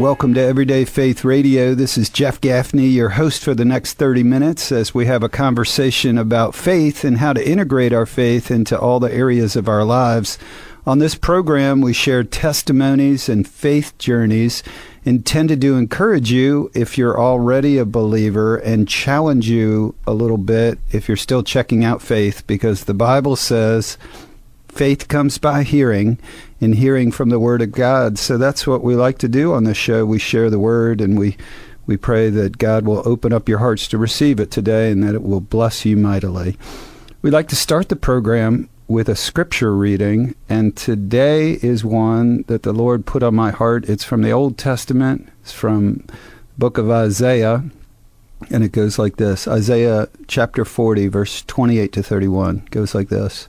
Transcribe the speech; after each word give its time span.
welcome 0.00 0.32
to 0.32 0.40
Everyday 0.40 0.86
Faith 0.86 1.26
Radio. 1.26 1.74
This 1.74 1.98
is 1.98 2.08
Jeff 2.08 2.40
Gaffney, 2.40 2.86
your 2.86 3.10
host 3.10 3.44
for 3.44 3.54
the 3.54 3.66
next 3.66 3.94
30 3.94 4.22
minutes, 4.22 4.72
as 4.72 4.94
we 4.94 5.04
have 5.04 5.22
a 5.22 5.28
conversation 5.28 6.16
about 6.16 6.54
faith 6.54 7.04
and 7.04 7.18
how 7.18 7.34
to 7.34 7.46
integrate 7.46 7.92
our 7.92 8.06
faith 8.06 8.50
into 8.50 8.78
all 8.78 8.98
the 8.98 9.12
areas 9.12 9.56
of 9.56 9.68
our 9.68 9.84
lives. 9.84 10.38
On 10.86 11.00
this 11.00 11.14
program, 11.14 11.82
we 11.82 11.92
share 11.92 12.24
testimonies 12.24 13.28
and 13.28 13.46
faith 13.46 13.96
journeys 13.98 14.62
intended 15.04 15.60
to 15.60 15.76
encourage 15.76 16.32
you 16.32 16.70
if 16.72 16.96
you're 16.96 17.20
already 17.20 17.76
a 17.76 17.84
believer 17.84 18.56
and 18.56 18.88
challenge 18.88 19.50
you 19.50 19.94
a 20.06 20.14
little 20.14 20.38
bit 20.38 20.78
if 20.92 21.08
you're 21.08 21.16
still 21.18 21.42
checking 21.42 21.84
out 21.84 22.00
faith, 22.00 22.46
because 22.46 22.84
the 22.84 22.94
Bible 22.94 23.36
says 23.36 23.98
faith 24.66 25.08
comes 25.08 25.36
by 25.36 25.62
hearing 25.62 26.18
and 26.60 26.74
hearing 26.74 27.10
from 27.10 27.30
the 27.30 27.40
word 27.40 27.62
of 27.62 27.72
God. 27.72 28.18
So 28.18 28.36
that's 28.36 28.66
what 28.66 28.82
we 28.82 28.94
like 28.94 29.18
to 29.18 29.28
do 29.28 29.52
on 29.52 29.64
this 29.64 29.76
show. 29.76 30.04
We 30.04 30.18
share 30.18 30.50
the 30.50 30.58
word 30.58 31.00
and 31.00 31.18
we 31.18 31.36
we 31.86 31.96
pray 31.96 32.30
that 32.30 32.58
God 32.58 32.86
will 32.86 33.02
open 33.04 33.32
up 33.32 33.48
your 33.48 33.58
hearts 33.58 33.88
to 33.88 33.98
receive 33.98 34.38
it 34.38 34.52
today 34.52 34.92
and 34.92 35.02
that 35.02 35.14
it 35.14 35.24
will 35.24 35.40
bless 35.40 35.84
you 35.84 35.96
mightily. 35.96 36.56
We'd 37.20 37.32
like 37.32 37.48
to 37.48 37.56
start 37.56 37.88
the 37.88 37.96
program 37.96 38.68
with 38.86 39.08
a 39.08 39.14
scripture 39.14 39.74
reading, 39.74 40.34
and 40.48 40.76
today 40.76 41.52
is 41.62 41.84
one 41.84 42.42
that 42.48 42.64
the 42.64 42.72
Lord 42.72 43.06
put 43.06 43.22
on 43.22 43.34
my 43.34 43.50
heart. 43.50 43.88
It's 43.88 44.04
from 44.04 44.22
the 44.22 44.30
Old 44.30 44.58
Testament. 44.58 45.28
It's 45.42 45.52
from 45.52 46.04
book 46.58 46.78
of 46.78 46.90
Isaiah, 46.90 47.64
and 48.50 48.64
it 48.64 48.72
goes 48.72 48.98
like 48.98 49.16
this. 49.16 49.46
Isaiah 49.46 50.08
chapter 50.28 50.64
40 50.64 51.08
verse 51.08 51.42
28 51.42 51.92
to 51.92 52.02
31 52.02 52.68
goes 52.70 52.94
like 52.94 53.08
this. 53.10 53.48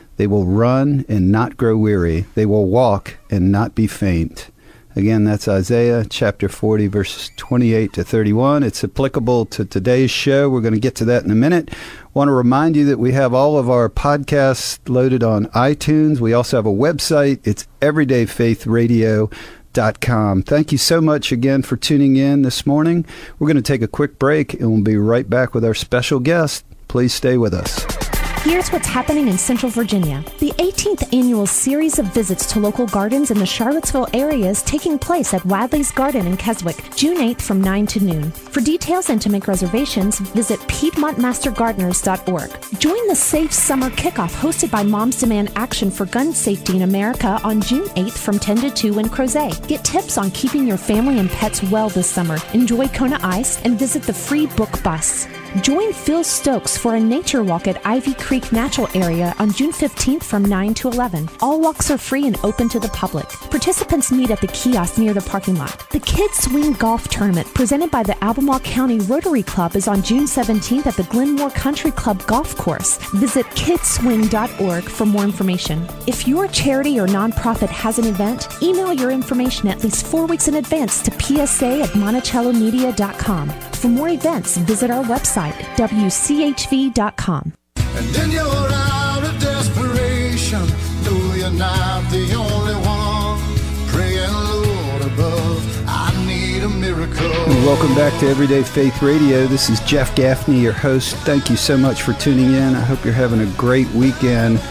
They 0.21 0.27
will 0.27 0.45
run 0.45 1.03
and 1.09 1.31
not 1.31 1.57
grow 1.57 1.75
weary. 1.75 2.27
They 2.35 2.45
will 2.45 2.67
walk 2.67 3.17
and 3.31 3.51
not 3.51 3.73
be 3.73 3.87
faint. 3.87 4.51
Again, 4.95 5.23
that's 5.23 5.47
Isaiah 5.47 6.05
chapter 6.07 6.47
40, 6.47 6.85
verses 6.85 7.31
28 7.37 7.91
to 7.93 8.03
31. 8.03 8.61
It's 8.61 8.83
applicable 8.83 9.47
to 9.47 9.65
today's 9.65 10.11
show. 10.11 10.47
We're 10.47 10.61
going 10.61 10.75
to 10.75 10.79
get 10.79 10.93
to 10.97 11.05
that 11.05 11.23
in 11.23 11.31
a 11.31 11.35
minute. 11.35 11.71
Want 12.13 12.27
to 12.27 12.33
remind 12.33 12.75
you 12.75 12.85
that 12.85 12.99
we 12.99 13.13
have 13.13 13.33
all 13.33 13.57
of 13.57 13.67
our 13.67 13.89
podcasts 13.89 14.77
loaded 14.87 15.23
on 15.23 15.47
iTunes. 15.55 16.19
We 16.19 16.33
also 16.33 16.57
have 16.57 16.67
a 16.67 16.69
website. 16.69 17.39
It's 17.43 17.67
everydayfaithradio.com. 17.81 20.43
Thank 20.43 20.71
you 20.71 20.77
so 20.77 21.01
much 21.01 21.31
again 21.31 21.63
for 21.63 21.77
tuning 21.77 22.15
in 22.15 22.43
this 22.43 22.67
morning. 22.67 23.07
We're 23.39 23.47
going 23.47 23.55
to 23.55 23.63
take 23.63 23.81
a 23.81 23.87
quick 23.87 24.19
break 24.19 24.53
and 24.53 24.71
we'll 24.71 24.83
be 24.83 24.97
right 24.97 25.27
back 25.27 25.55
with 25.55 25.65
our 25.65 25.73
special 25.73 26.19
guest. 26.19 26.63
Please 26.87 27.11
stay 27.11 27.37
with 27.37 27.55
us. 27.55 28.00
Here's 28.43 28.71
what's 28.71 28.87
happening 28.87 29.27
in 29.27 29.37
Central 29.37 29.71
Virginia. 29.71 30.23
The 30.39 30.49
18th 30.53 31.15
annual 31.15 31.45
series 31.45 31.99
of 31.99 32.07
visits 32.07 32.47
to 32.47 32.59
local 32.59 32.87
gardens 32.87 33.29
in 33.29 33.37
the 33.37 33.45
Charlottesville 33.45 34.07
area 34.15 34.49
is 34.49 34.63
taking 34.63 34.97
place 34.97 35.35
at 35.35 35.45
Wadley's 35.45 35.91
Garden 35.91 36.25
in 36.25 36.37
Keswick, 36.37 36.77
June 36.95 37.17
8th 37.17 37.43
from 37.43 37.61
9 37.61 37.85
to 37.85 38.03
noon. 38.03 38.31
For 38.31 38.59
details 38.59 39.11
and 39.11 39.21
to 39.21 39.29
make 39.29 39.47
reservations, 39.47 40.17
visit 40.17 40.59
PiedmontMasterGardeners.org. 40.61 42.79
Join 42.79 43.07
the 43.07 43.15
Safe 43.15 43.53
Summer 43.53 43.91
Kickoff 43.91 44.33
hosted 44.33 44.71
by 44.71 44.81
Moms 44.81 45.19
Demand 45.19 45.51
Action 45.55 45.91
for 45.91 46.07
Gun 46.07 46.33
Safety 46.33 46.77
in 46.77 46.81
America 46.81 47.39
on 47.43 47.61
June 47.61 47.89
8th 47.89 48.17
from 48.17 48.39
10 48.39 48.57
to 48.61 48.71
2 48.71 48.97
in 48.97 49.05
Crozet. 49.05 49.67
Get 49.67 49.85
tips 49.85 50.17
on 50.17 50.31
keeping 50.31 50.67
your 50.67 50.77
family 50.77 51.19
and 51.19 51.29
pets 51.29 51.61
well 51.65 51.89
this 51.89 52.07
summer. 52.07 52.39
Enjoy 52.53 52.87
Kona 52.87 53.19
Ice 53.21 53.61
and 53.61 53.77
visit 53.77 54.01
the 54.01 54.13
free 54.13 54.47
book 54.47 54.81
bus. 54.81 55.27
Join 55.59 55.91
Phil 55.91 56.23
Stokes 56.23 56.77
for 56.77 56.95
a 56.95 56.99
nature 56.99 57.43
walk 57.43 57.67
at 57.67 57.85
Ivy 57.85 58.13
Creek 58.13 58.53
Natural 58.53 58.87
Area 58.93 59.35
on 59.37 59.51
June 59.51 59.73
15th 59.73 60.23
from 60.23 60.45
9 60.45 60.73
to 60.75 60.87
11. 60.87 61.29
All 61.41 61.59
walks 61.59 61.91
are 61.91 61.97
free 61.97 62.25
and 62.25 62.37
open 62.45 62.69
to 62.69 62.79
the 62.79 62.87
public. 62.89 63.27
Participants 63.27 64.13
meet 64.13 64.31
at 64.31 64.39
the 64.39 64.47
kiosk 64.47 64.97
near 64.97 65.13
the 65.13 65.21
parking 65.21 65.55
lot. 65.57 65.89
The 65.89 65.99
Kids 65.99 66.37
Swing 66.37 66.71
Golf 66.73 67.09
Tournament 67.09 67.53
presented 67.53 67.91
by 67.91 68.01
the 68.01 68.21
Albemarle 68.23 68.61
County 68.61 68.99
Rotary 68.99 69.43
Club 69.43 69.75
is 69.75 69.89
on 69.89 70.01
June 70.01 70.23
17th 70.23 70.87
at 70.87 70.95
the 70.95 71.03
Glenmore 71.03 71.51
Country 71.51 71.91
Club 71.91 72.25
Golf 72.27 72.55
Course. 72.55 72.97
Visit 73.15 73.45
kidswing.org 73.47 74.83
for 74.85 75.05
more 75.05 75.25
information. 75.25 75.85
If 76.07 76.29
your 76.29 76.47
charity 76.47 76.97
or 76.97 77.07
nonprofit 77.07 77.69
has 77.69 77.99
an 77.99 78.05
event, 78.05 78.47
email 78.63 78.93
your 78.93 79.11
information 79.11 79.67
at 79.67 79.83
least 79.83 80.07
four 80.07 80.27
weeks 80.27 80.47
in 80.47 80.55
advance 80.55 81.01
to 81.01 81.11
psa 81.11 81.81
at 81.81 81.89
monticellomedia.com. 81.89 83.70
For 83.81 83.87
more 83.87 84.09
events, 84.09 84.57
visit 84.57 84.91
our 84.91 85.03
website 85.05 85.53
wchv.com. 85.75 87.53
And 87.77 88.15
in 88.15 88.29
your 88.29 88.45
hour 88.45 89.25
of 89.25 89.39
desperation, 89.39 90.67
know 91.03 91.33
you're 91.33 91.49
not 91.49 92.07
the 92.11 92.31
only 92.35 92.75
one. 92.75 93.39
Praying, 93.87 94.31
Lord 94.31 95.01
above, 95.01 95.85
I 95.87 96.13
need 96.27 96.61
a 96.61 96.69
miracle. 96.69 97.27
Welcome 97.65 97.95
back 97.95 98.19
to 98.19 98.27
Everyday 98.27 98.61
Faith 98.61 99.01
Radio. 99.01 99.47
This 99.47 99.67
is 99.67 99.79
Jeff 99.79 100.15
Gaffney, 100.15 100.59
your 100.59 100.73
host. 100.73 101.15
Thank 101.25 101.49
you 101.49 101.55
so 101.55 101.75
much 101.75 102.03
for 102.03 102.13
tuning 102.13 102.53
in. 102.53 102.75
I 102.75 102.81
hope 102.81 103.03
you're 103.03 103.15
having 103.15 103.41
a 103.41 103.51
great 103.53 103.89
weekend. 103.93 104.61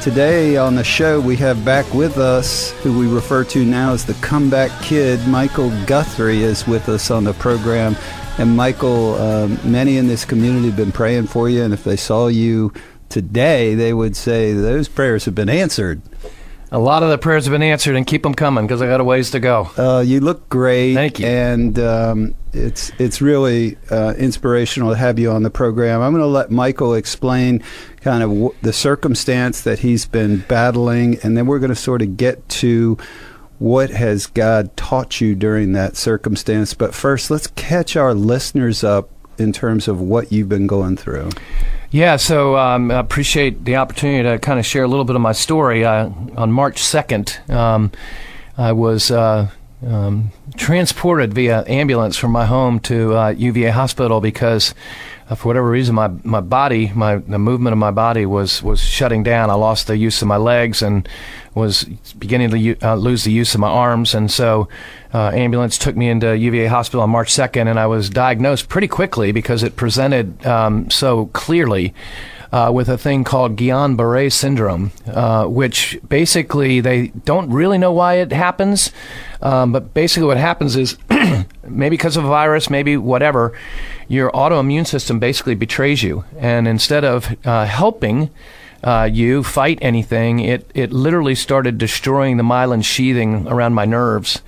Today 0.00 0.56
on 0.56 0.74
the 0.74 0.84
show, 0.84 1.20
we 1.20 1.36
have 1.36 1.62
back 1.66 1.92
with 1.92 2.16
us 2.16 2.70
who 2.82 2.98
we 2.98 3.08
refer 3.08 3.44
to 3.44 3.62
now 3.62 3.92
as 3.92 4.06
the 4.06 4.14
comeback 4.14 4.70
kid. 4.80 5.20
Michael 5.28 5.68
Guthrie 5.84 6.42
is 6.42 6.66
with 6.66 6.88
us 6.88 7.10
on 7.10 7.24
the 7.24 7.34
program. 7.34 7.94
And 8.36 8.56
Michael, 8.56 9.14
um, 9.14 9.58
many 9.64 9.96
in 9.96 10.08
this 10.08 10.24
community 10.24 10.66
have 10.66 10.76
been 10.76 10.90
praying 10.90 11.28
for 11.28 11.48
you, 11.48 11.62
and 11.62 11.72
if 11.72 11.84
they 11.84 11.96
saw 11.96 12.26
you 12.26 12.72
today, 13.08 13.76
they 13.76 13.94
would 13.94 14.16
say 14.16 14.52
those 14.52 14.88
prayers 14.88 15.24
have 15.26 15.36
been 15.36 15.48
answered. 15.48 16.02
A 16.72 16.78
lot 16.78 17.04
of 17.04 17.10
the 17.10 17.18
prayers 17.18 17.44
have 17.44 17.52
been 17.52 17.62
answered, 17.62 17.94
and 17.94 18.04
keep 18.04 18.24
them 18.24 18.34
coming 18.34 18.66
because 18.66 18.82
I 18.82 18.86
got 18.86 19.00
a 19.00 19.04
ways 19.04 19.30
to 19.30 19.40
go. 19.40 19.70
Uh, 19.78 20.00
you 20.00 20.18
look 20.18 20.48
great. 20.48 20.94
Thank 20.94 21.20
you. 21.20 21.26
And 21.26 21.78
um, 21.78 22.34
it's 22.52 22.90
it's 22.98 23.20
really 23.20 23.78
uh, 23.88 24.14
inspirational 24.18 24.90
to 24.90 24.96
have 24.96 25.20
you 25.20 25.30
on 25.30 25.44
the 25.44 25.50
program. 25.50 26.02
I'm 26.02 26.10
going 26.12 26.24
to 26.24 26.26
let 26.26 26.50
Michael 26.50 26.94
explain 26.94 27.62
kind 28.00 28.24
of 28.24 28.30
w- 28.30 28.54
the 28.62 28.72
circumstance 28.72 29.60
that 29.60 29.78
he's 29.78 30.06
been 30.06 30.38
battling, 30.48 31.20
and 31.22 31.36
then 31.36 31.46
we're 31.46 31.60
going 31.60 31.68
to 31.70 31.76
sort 31.76 32.02
of 32.02 32.16
get 32.16 32.48
to 32.48 32.98
what 33.64 33.88
has 33.88 34.26
God 34.26 34.76
taught 34.76 35.22
you 35.22 35.34
during 35.34 35.72
that 35.72 35.96
circumstance. 35.96 36.74
But 36.74 36.94
first, 36.94 37.30
let's 37.30 37.46
catch 37.46 37.96
our 37.96 38.12
listeners 38.12 38.84
up 38.84 39.08
in 39.38 39.54
terms 39.54 39.88
of 39.88 40.02
what 40.02 40.30
you've 40.30 40.50
been 40.50 40.66
going 40.66 40.98
through. 40.98 41.30
Yeah, 41.90 42.16
so 42.16 42.58
um, 42.58 42.90
I 42.90 42.98
appreciate 42.98 43.64
the 43.64 43.76
opportunity 43.76 44.28
to 44.28 44.38
kind 44.38 44.58
of 44.58 44.66
share 44.66 44.84
a 44.84 44.86
little 44.86 45.06
bit 45.06 45.16
of 45.16 45.22
my 45.22 45.32
story. 45.32 45.82
Uh, 45.82 46.10
on 46.36 46.52
March 46.52 46.82
2nd, 46.82 47.48
um, 47.48 47.90
I 48.58 48.72
was 48.72 49.10
uh, 49.10 49.48
um, 49.86 50.30
transported 50.58 51.32
via 51.32 51.64
ambulance 51.66 52.18
from 52.18 52.32
my 52.32 52.44
home 52.44 52.80
to 52.80 53.16
uh, 53.16 53.28
UVA 53.30 53.70
hospital 53.70 54.20
because 54.20 54.74
uh, 55.28 55.34
for 55.34 55.48
whatever 55.48 55.70
reason, 55.70 55.94
my, 55.94 56.08
my 56.22 56.40
body, 56.40 56.92
my 56.94 57.16
the 57.16 57.38
movement 57.38 57.72
of 57.72 57.78
my 57.78 57.90
body 57.90 58.26
was 58.26 58.62
was 58.62 58.80
shutting 58.80 59.22
down. 59.22 59.50
I 59.50 59.54
lost 59.54 59.86
the 59.86 59.96
use 59.96 60.20
of 60.20 60.28
my 60.28 60.36
legs 60.36 60.82
and 60.82 61.08
was 61.54 61.84
beginning 62.18 62.50
to 62.50 62.86
uh, 62.86 62.94
lose 62.96 63.24
the 63.24 63.32
use 63.32 63.54
of 63.54 63.60
my 63.60 63.68
arms, 63.68 64.14
and 64.14 64.30
so 64.30 64.68
uh, 65.14 65.30
ambulance 65.32 65.78
took 65.78 65.96
me 65.96 66.08
into 66.08 66.36
UVA 66.36 66.66
hospital 66.66 67.02
on 67.02 67.10
March 67.10 67.32
2nd, 67.32 67.68
and 67.68 67.78
I 67.78 67.86
was 67.86 68.10
diagnosed 68.10 68.68
pretty 68.68 68.88
quickly 68.88 69.32
because 69.32 69.62
it 69.62 69.76
presented 69.76 70.44
um, 70.46 70.90
so 70.90 71.26
clearly. 71.26 71.94
Uh, 72.54 72.70
with 72.70 72.88
a 72.88 72.96
thing 72.96 73.24
called 73.24 73.56
Guillain-Barré 73.56 74.30
syndrome, 74.30 74.92
uh, 75.08 75.44
which 75.44 75.98
basically 76.08 76.78
they 76.78 77.08
don't 77.24 77.50
really 77.50 77.78
know 77.78 77.90
why 77.90 78.14
it 78.14 78.30
happens, 78.30 78.92
um, 79.42 79.72
but 79.72 79.92
basically 79.92 80.28
what 80.28 80.36
happens 80.36 80.76
is 80.76 80.96
maybe 81.64 81.96
because 81.96 82.16
of 82.16 82.24
a 82.24 82.28
virus, 82.28 82.70
maybe 82.70 82.96
whatever, 82.96 83.58
your 84.06 84.30
autoimmune 84.30 84.86
system 84.86 85.18
basically 85.18 85.56
betrays 85.56 86.04
you, 86.04 86.24
and 86.38 86.68
instead 86.68 87.04
of 87.04 87.36
uh, 87.44 87.64
helping 87.64 88.30
uh, 88.84 89.08
you 89.10 89.42
fight 89.42 89.78
anything, 89.80 90.40
it, 90.40 90.70
it 90.74 90.92
literally 90.92 91.34
started 91.34 91.78
destroying 91.78 92.36
the 92.36 92.42
myelin 92.42 92.84
sheathing 92.84 93.48
around 93.48 93.72
my 93.72 93.86
nerves. 93.86 94.42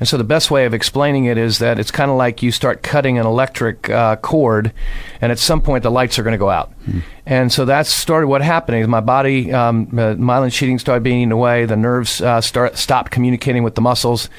And 0.00 0.08
so 0.08 0.16
the 0.16 0.24
best 0.24 0.50
way 0.50 0.64
of 0.64 0.72
explaining 0.72 1.26
it 1.26 1.36
is 1.36 1.58
that 1.58 1.78
it's 1.78 1.90
kind 1.90 2.10
of 2.10 2.16
like 2.16 2.42
you 2.42 2.50
start 2.50 2.82
cutting 2.82 3.18
an 3.18 3.26
electric 3.26 3.90
uh, 3.90 4.16
cord, 4.16 4.72
and 5.20 5.30
at 5.30 5.38
some 5.38 5.60
point 5.60 5.82
the 5.82 5.90
lights 5.90 6.18
are 6.18 6.22
going 6.22 6.32
to 6.32 6.38
go 6.38 6.50
out. 6.50 6.72
Hmm. 6.86 7.00
And 7.26 7.52
so 7.52 7.66
that 7.66 7.86
started 7.86 8.28
what 8.28 8.40
happening. 8.40 8.80
Is 8.80 8.88
my 8.88 9.00
body, 9.00 9.52
um, 9.52 9.86
myelin 9.88 10.50
sheathing 10.50 10.78
started 10.78 11.04
being 11.04 11.20
eaten 11.20 11.32
away. 11.32 11.66
The 11.66 11.76
nerves 11.76 12.22
uh, 12.22 12.40
start 12.40 12.78
stopped 12.78 13.12
communicating 13.12 13.62
with 13.62 13.74
the 13.74 13.82
muscles. 13.82 14.30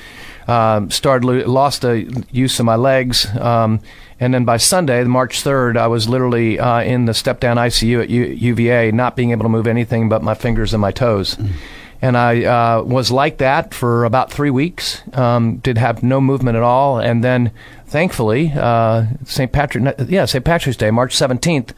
Um, 0.47 0.91
started 0.91 1.25
lo- 1.25 1.45
lost 1.47 1.83
the 1.83 2.25
use 2.31 2.59
of 2.59 2.65
my 2.65 2.75
legs, 2.75 3.25
um, 3.37 3.79
and 4.23 4.33
then 4.33 4.45
by 4.45 4.57
Sunday, 4.57 5.03
March 5.03 5.41
third, 5.41 5.75
I 5.75 5.87
was 5.87 6.07
literally 6.07 6.57
uh, 6.57 6.81
in 6.81 7.05
the 7.05 7.13
step 7.13 7.39
down 7.41 7.57
ICU 7.57 8.03
at 8.03 8.09
U- 8.09 8.23
UVA, 8.23 8.91
not 8.91 9.15
being 9.17 9.31
able 9.31 9.43
to 9.43 9.49
move 9.49 9.67
anything 9.67 10.07
but 10.07 10.23
my 10.23 10.33
fingers 10.33 10.73
and 10.73 10.79
my 10.79 10.91
toes. 10.91 11.37
And 12.01 12.17
I 12.17 12.43
uh, 12.43 12.83
was 12.83 13.11
like 13.11 13.37
that 13.37 13.73
for 13.73 14.05
about 14.05 14.31
three 14.31 14.49
weeks. 14.49 15.01
Um, 15.13 15.57
did 15.57 15.77
have 15.77 16.03
no 16.03 16.19
movement 16.21 16.55
at 16.55 16.63
all, 16.63 16.99
and 16.99 17.23
then 17.23 17.51
thankfully, 17.87 18.51
uh, 18.55 19.05
St. 19.25 19.51
Patrick, 19.51 19.95
yeah, 20.07 20.25
St. 20.25 20.43
Patrick's 20.43 20.77
Day, 20.77 20.91
March 20.91 21.15
seventeenth, 21.15 21.73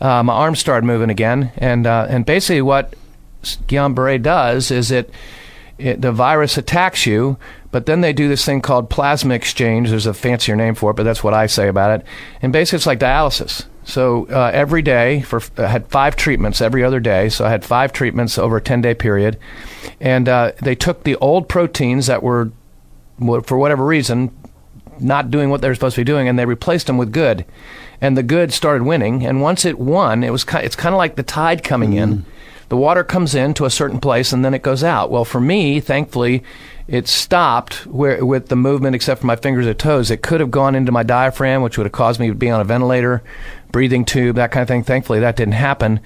uh, 0.00 0.22
my 0.22 0.32
arms 0.32 0.58
started 0.58 0.86
moving 0.86 1.10
again, 1.10 1.52
and 1.58 1.86
uh, 1.86 2.06
and 2.08 2.24
basically 2.26 2.62
what 2.62 2.94
Guillain-Barré 3.42 4.22
does 4.22 4.70
is 4.70 4.90
it, 4.90 5.10
it 5.78 6.02
the 6.02 6.12
virus 6.12 6.58
attacks 6.58 7.06
you, 7.06 7.38
but 7.70 7.86
then 7.86 8.00
they 8.00 8.12
do 8.12 8.28
this 8.28 8.44
thing 8.44 8.60
called 8.60 8.90
plasma 8.90 9.34
exchange. 9.34 9.90
There's 9.90 10.06
a 10.06 10.14
fancier 10.14 10.56
name 10.56 10.74
for 10.74 10.90
it, 10.90 10.94
but 10.94 11.04
that's 11.04 11.22
what 11.22 11.34
I 11.34 11.46
say 11.46 11.68
about 11.68 12.00
it. 12.00 12.06
And 12.42 12.52
basically, 12.52 12.76
it's 12.78 12.86
like 12.86 12.98
dialysis. 13.00 13.66
So 13.84 14.26
uh, 14.28 14.50
every 14.52 14.82
day, 14.82 15.22
for 15.22 15.40
I 15.56 15.66
had 15.66 15.86
five 15.88 16.14
treatments 16.14 16.60
every 16.60 16.84
other 16.84 17.00
day. 17.00 17.30
So 17.30 17.46
I 17.46 17.50
had 17.50 17.64
five 17.64 17.92
treatments 17.92 18.36
over 18.36 18.58
a 18.58 18.60
10 18.60 18.82
day 18.82 18.94
period, 18.94 19.38
and 20.00 20.28
uh, 20.28 20.52
they 20.60 20.74
took 20.74 21.04
the 21.04 21.16
old 21.16 21.48
proteins 21.48 22.06
that 22.06 22.22
were, 22.22 22.50
for 23.18 23.56
whatever 23.56 23.84
reason, 23.86 24.36
not 25.00 25.30
doing 25.30 25.48
what 25.48 25.60
they 25.60 25.68
were 25.68 25.74
supposed 25.74 25.94
to 25.94 26.00
be 26.00 26.04
doing, 26.04 26.28
and 26.28 26.38
they 26.38 26.44
replaced 26.44 26.86
them 26.86 26.98
with 26.98 27.12
good, 27.12 27.46
and 28.00 28.16
the 28.16 28.22
good 28.22 28.52
started 28.52 28.82
winning. 28.82 29.24
And 29.24 29.40
once 29.40 29.64
it 29.64 29.78
won, 29.78 30.22
it 30.22 30.30
was 30.30 30.44
ki- 30.44 30.58
it's 30.58 30.76
kind 30.76 30.94
of 30.94 30.98
like 30.98 31.16
the 31.16 31.22
tide 31.22 31.64
coming 31.64 31.92
in. 31.94 32.24
The 32.68 32.76
water 32.76 33.02
comes 33.02 33.34
in 33.34 33.54
to 33.54 33.64
a 33.64 33.70
certain 33.70 34.00
place 34.00 34.32
and 34.32 34.44
then 34.44 34.54
it 34.54 34.62
goes 34.62 34.84
out. 34.84 35.10
Well, 35.10 35.24
for 35.24 35.40
me, 35.40 35.80
thankfully, 35.80 36.42
it 36.86 37.06
stopped 37.06 37.86
where, 37.86 38.24
with 38.24 38.48
the 38.48 38.56
movement 38.56 38.94
except 38.94 39.20
for 39.20 39.26
my 39.26 39.36
fingers 39.36 39.66
and 39.66 39.78
toes. 39.78 40.10
It 40.10 40.22
could 40.22 40.40
have 40.40 40.50
gone 40.50 40.74
into 40.74 40.92
my 40.92 41.02
diaphragm, 41.02 41.62
which 41.62 41.78
would 41.78 41.84
have 41.84 41.92
caused 41.92 42.18
me 42.20 42.28
to 42.28 42.34
be 42.34 42.50
on 42.50 42.60
a 42.60 42.64
ventilator, 42.64 43.22
breathing 43.72 44.04
tube, 44.04 44.36
that 44.36 44.50
kind 44.50 44.62
of 44.62 44.68
thing. 44.68 44.82
Thankfully, 44.82 45.20
that 45.20 45.36
didn't 45.36 45.52
happen. 45.52 46.00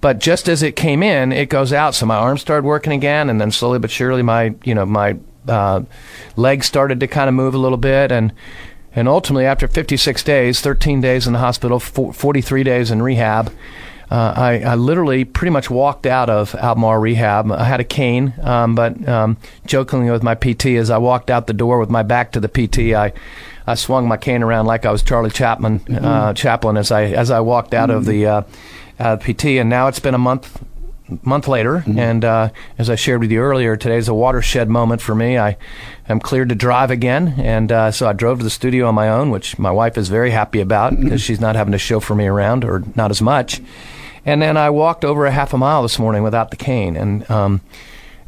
But 0.00 0.18
just 0.18 0.48
as 0.48 0.62
it 0.62 0.76
came 0.76 1.02
in, 1.02 1.32
it 1.32 1.48
goes 1.48 1.72
out. 1.72 1.94
So 1.94 2.06
my 2.06 2.16
arms 2.16 2.40
started 2.40 2.64
working 2.64 2.92
again, 2.92 3.28
and 3.28 3.40
then 3.40 3.50
slowly 3.50 3.78
but 3.78 3.90
surely, 3.90 4.22
my 4.22 4.54
you 4.64 4.74
know 4.74 4.86
my 4.86 5.16
uh, 5.46 5.82
legs 6.36 6.66
started 6.66 7.00
to 7.00 7.06
kind 7.06 7.28
of 7.28 7.34
move 7.34 7.54
a 7.54 7.58
little 7.58 7.76
bit, 7.76 8.10
and 8.10 8.32
and 8.94 9.08
ultimately, 9.08 9.46
after 9.46 9.68
56 9.68 10.22
days, 10.24 10.60
13 10.60 11.00
days 11.00 11.26
in 11.26 11.32
the 11.32 11.38
hospital, 11.38 11.78
43 11.78 12.62
days 12.62 12.90
in 12.90 13.02
rehab, 13.02 13.52
uh, 14.10 14.34
I, 14.36 14.60
I, 14.60 14.74
literally 14.74 15.24
pretty 15.24 15.52
much 15.52 15.70
walked 15.70 16.04
out 16.04 16.28
of 16.28 16.56
Albemarle 16.56 16.98
Rehab. 16.98 17.52
I 17.52 17.62
had 17.62 17.78
a 17.78 17.84
cane, 17.84 18.34
um, 18.42 18.74
but 18.74 19.08
um, 19.08 19.36
jokingly 19.66 20.10
with 20.10 20.24
my 20.24 20.34
PT, 20.34 20.66
as 20.66 20.90
I 20.90 20.98
walked 20.98 21.30
out 21.30 21.46
the 21.46 21.52
door 21.52 21.78
with 21.78 21.90
my 21.90 22.02
back 22.02 22.32
to 22.32 22.40
the 22.40 22.48
PT, 22.48 22.92
I, 22.92 23.12
I 23.68 23.76
swung 23.76 24.08
my 24.08 24.16
cane 24.16 24.42
around 24.42 24.66
like 24.66 24.84
I 24.84 24.90
was 24.90 25.04
Charlie 25.04 25.30
Chapman, 25.30 25.80
mm-hmm. 25.80 26.04
uh, 26.04 26.34
Chaplin 26.34 26.76
as 26.76 26.90
I 26.90 27.04
as 27.04 27.30
I 27.30 27.38
walked 27.38 27.72
out 27.72 27.88
mm-hmm. 27.88 27.98
of 27.98 28.04
the 28.04 28.26
uh, 28.26 28.42
uh 28.98 29.16
PT. 29.16 29.44
And 29.60 29.70
now 29.70 29.86
it's 29.86 30.00
been 30.00 30.14
a 30.14 30.18
month 30.18 30.60
month 31.22 31.46
later, 31.46 31.78
mm-hmm. 31.78 31.98
and 31.98 32.24
uh, 32.24 32.48
as 32.78 32.90
I 32.90 32.96
shared 32.96 33.20
with 33.20 33.30
you 33.30 33.40
earlier, 33.40 33.76
today's 33.76 34.08
a 34.08 34.14
watershed 34.14 34.68
moment 34.68 35.02
for 35.02 35.14
me. 35.14 35.38
I 35.38 35.56
am 36.08 36.18
cleared 36.18 36.48
to 36.48 36.56
drive 36.56 36.90
again, 36.90 37.34
and 37.38 37.70
uh, 37.70 37.90
so 37.92 38.08
I 38.08 38.12
drove 38.12 38.38
to 38.38 38.44
the 38.44 38.50
studio 38.50 38.88
on 38.88 38.94
my 38.96 39.08
own, 39.08 39.30
which 39.30 39.56
my 39.56 39.70
wife 39.70 39.96
is 39.96 40.08
very 40.08 40.30
happy 40.30 40.60
about 40.60 40.90
because 40.96 41.06
mm-hmm. 41.06 41.16
she's 41.16 41.40
not 41.40 41.54
having 41.54 41.72
to 41.72 41.78
chauffeur 41.78 42.16
me 42.16 42.26
around 42.26 42.64
or 42.64 42.82
not 42.96 43.12
as 43.12 43.22
much. 43.22 43.60
And 44.24 44.42
then 44.42 44.56
I 44.56 44.70
walked 44.70 45.04
over 45.04 45.26
a 45.26 45.30
half 45.30 45.52
a 45.52 45.58
mile 45.58 45.82
this 45.82 45.98
morning 45.98 46.22
without 46.22 46.50
the 46.50 46.56
cane, 46.56 46.96
and 46.96 47.28
um, 47.30 47.60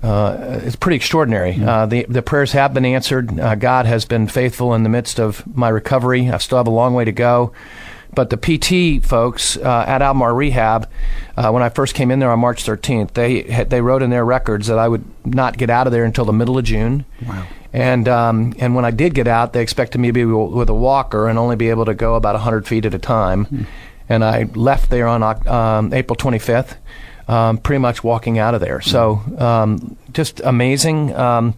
uh, 0.03 0.61
it's 0.63 0.77
pretty 0.77 0.97
extraordinary. 0.97 1.53
Mm-hmm. 1.53 1.69
Uh, 1.69 1.87
the 1.87 2.07
the 2.09 2.23
prayers 2.23 2.53
have 2.53 2.75
been 2.75 2.85
answered. 2.85 3.39
Uh, 3.39 3.55
God 3.55 3.87
has 3.87 4.05
been 4.05 4.27
faithful 4.27 4.75
in 4.75 4.83
the 4.83 4.89
midst 4.89 5.21
of 5.21 5.45
my 5.57 5.69
recovery. 5.69 6.31
I 6.31 6.39
still 6.39 6.59
have 6.59 6.67
a 6.67 6.71
long 6.71 6.95
way 6.95 7.05
to 7.05 7.13
go. 7.13 7.53
But 8.15 8.29
the 8.29 8.37
PT 8.37 9.03
folks 9.03 9.57
uh, 9.57 9.85
at 9.87 10.03
Albemarle 10.03 10.37
Rehab, 10.37 10.87
uh, 11.35 11.51
when 11.51 11.63
I 11.63 11.71
first 11.71 11.95
came 11.95 12.11
in 12.11 12.19
there 12.19 12.31
on 12.31 12.41
March 12.41 12.63
13th, 12.65 13.13
they 13.13 13.43
they 13.65 13.81
wrote 13.81 14.03
in 14.03 14.11
their 14.11 14.25
records 14.25 14.67
that 14.67 14.79
I 14.79 14.87
would 14.87 15.05
not 15.25 15.57
get 15.57 15.71
out 15.71 15.87
of 15.87 15.93
there 15.93 16.05
until 16.05 16.27
the 16.27 16.33
middle 16.33 16.59
of 16.59 16.65
June. 16.65 17.07
Wow. 17.27 17.47
And 17.73 18.07
um, 18.09 18.55
and 18.59 18.75
when 18.75 18.85
I 18.85 18.91
did 18.91 19.15
get 19.15 19.27
out, 19.27 19.55
they 19.55 19.63
expected 19.63 19.99
me 19.99 20.09
to 20.09 20.13
be 20.13 20.25
with 20.27 20.69
a 20.69 20.75
walker 20.75 21.27
and 21.27 21.39
only 21.39 21.57
be 21.57 21.71
able 21.71 21.87
to 21.87 21.95
go 21.95 22.17
about 22.17 22.35
100 22.35 22.67
feet 22.67 22.85
at 22.85 22.93
a 22.93 22.99
time. 22.99 23.47
Mm. 23.47 23.67
And 24.13 24.23
I 24.23 24.43
left 24.55 24.91
there 24.91 25.09
on 25.09 25.23
um, 25.49 25.95
April 25.95 26.17
25th, 26.17 26.77
um, 27.29 27.57
pretty 27.57 27.79
much 27.79 28.05
walking 28.05 28.39
out 28.39 28.55
of 28.55 28.61
there. 28.61 28.83
So 28.83 29.23
um, 29.39 29.97
just 30.13 30.41
amazing. 30.41 31.15
Um, 31.15 31.55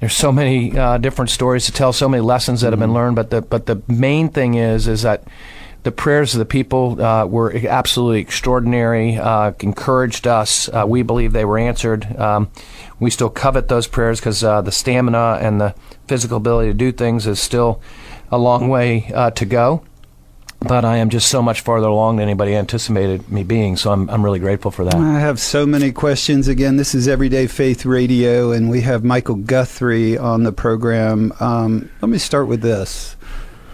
there's 0.00 0.14
so 0.14 0.30
many 0.30 0.76
uh, 0.76 0.98
different 0.98 1.30
stories 1.30 1.64
to 1.66 1.72
tell, 1.72 1.94
so 1.94 2.06
many 2.06 2.20
lessons 2.20 2.60
that 2.60 2.72
have 2.74 2.78
been 2.78 2.90
mm-hmm. 2.90 2.96
learned. 2.96 3.16
But 3.16 3.30
the 3.30 3.40
but 3.40 3.64
the 3.64 3.80
main 3.88 4.28
thing 4.28 4.54
is 4.56 4.86
is 4.88 5.02
that 5.02 5.24
the 5.84 5.92
prayers 5.92 6.34
of 6.34 6.40
the 6.40 6.44
people 6.44 7.00
uh, 7.00 7.24
were 7.24 7.54
absolutely 7.66 8.20
extraordinary, 8.20 9.16
uh, 9.16 9.52
encouraged 9.60 10.26
us. 10.26 10.68
Uh, 10.68 10.84
we 10.86 11.02
believe 11.02 11.32
they 11.32 11.44
were 11.44 11.58
answered. 11.58 12.04
Um, 12.18 12.50
we 13.00 13.08
still 13.08 13.30
covet 13.30 13.68
those 13.68 13.86
prayers 13.86 14.20
because 14.20 14.44
uh, 14.44 14.60
the 14.60 14.72
stamina 14.72 15.38
and 15.40 15.60
the 15.60 15.74
physical 16.08 16.36
ability 16.36 16.70
to 16.70 16.74
do 16.74 16.92
things 16.92 17.26
is 17.26 17.40
still 17.40 17.80
a 18.30 18.36
long 18.36 18.68
way 18.68 19.10
uh, 19.14 19.30
to 19.30 19.46
go. 19.46 19.82
But 20.68 20.84
I 20.84 20.96
am 20.96 21.10
just 21.10 21.28
so 21.28 21.42
much 21.42 21.60
farther 21.60 21.86
along 21.86 22.16
than 22.16 22.24
anybody 22.24 22.54
anticipated 22.54 23.30
me 23.30 23.44
being, 23.44 23.76
so 23.76 23.92
I'm, 23.92 24.08
I'm 24.10 24.24
really 24.24 24.38
grateful 24.38 24.70
for 24.70 24.84
that. 24.84 24.94
I 24.94 25.20
have 25.20 25.38
so 25.38 25.64
many 25.66 25.92
questions. 25.92 26.48
Again, 26.48 26.76
this 26.76 26.94
is 26.94 27.06
Everyday 27.06 27.46
Faith 27.46 27.84
Radio, 27.84 28.50
and 28.52 28.68
we 28.68 28.80
have 28.80 29.04
Michael 29.04 29.36
Guthrie 29.36 30.18
on 30.18 30.42
the 30.42 30.52
program. 30.52 31.32
Um, 31.40 31.90
let 32.00 32.08
me 32.08 32.18
start 32.18 32.48
with 32.48 32.62
this. 32.62 33.16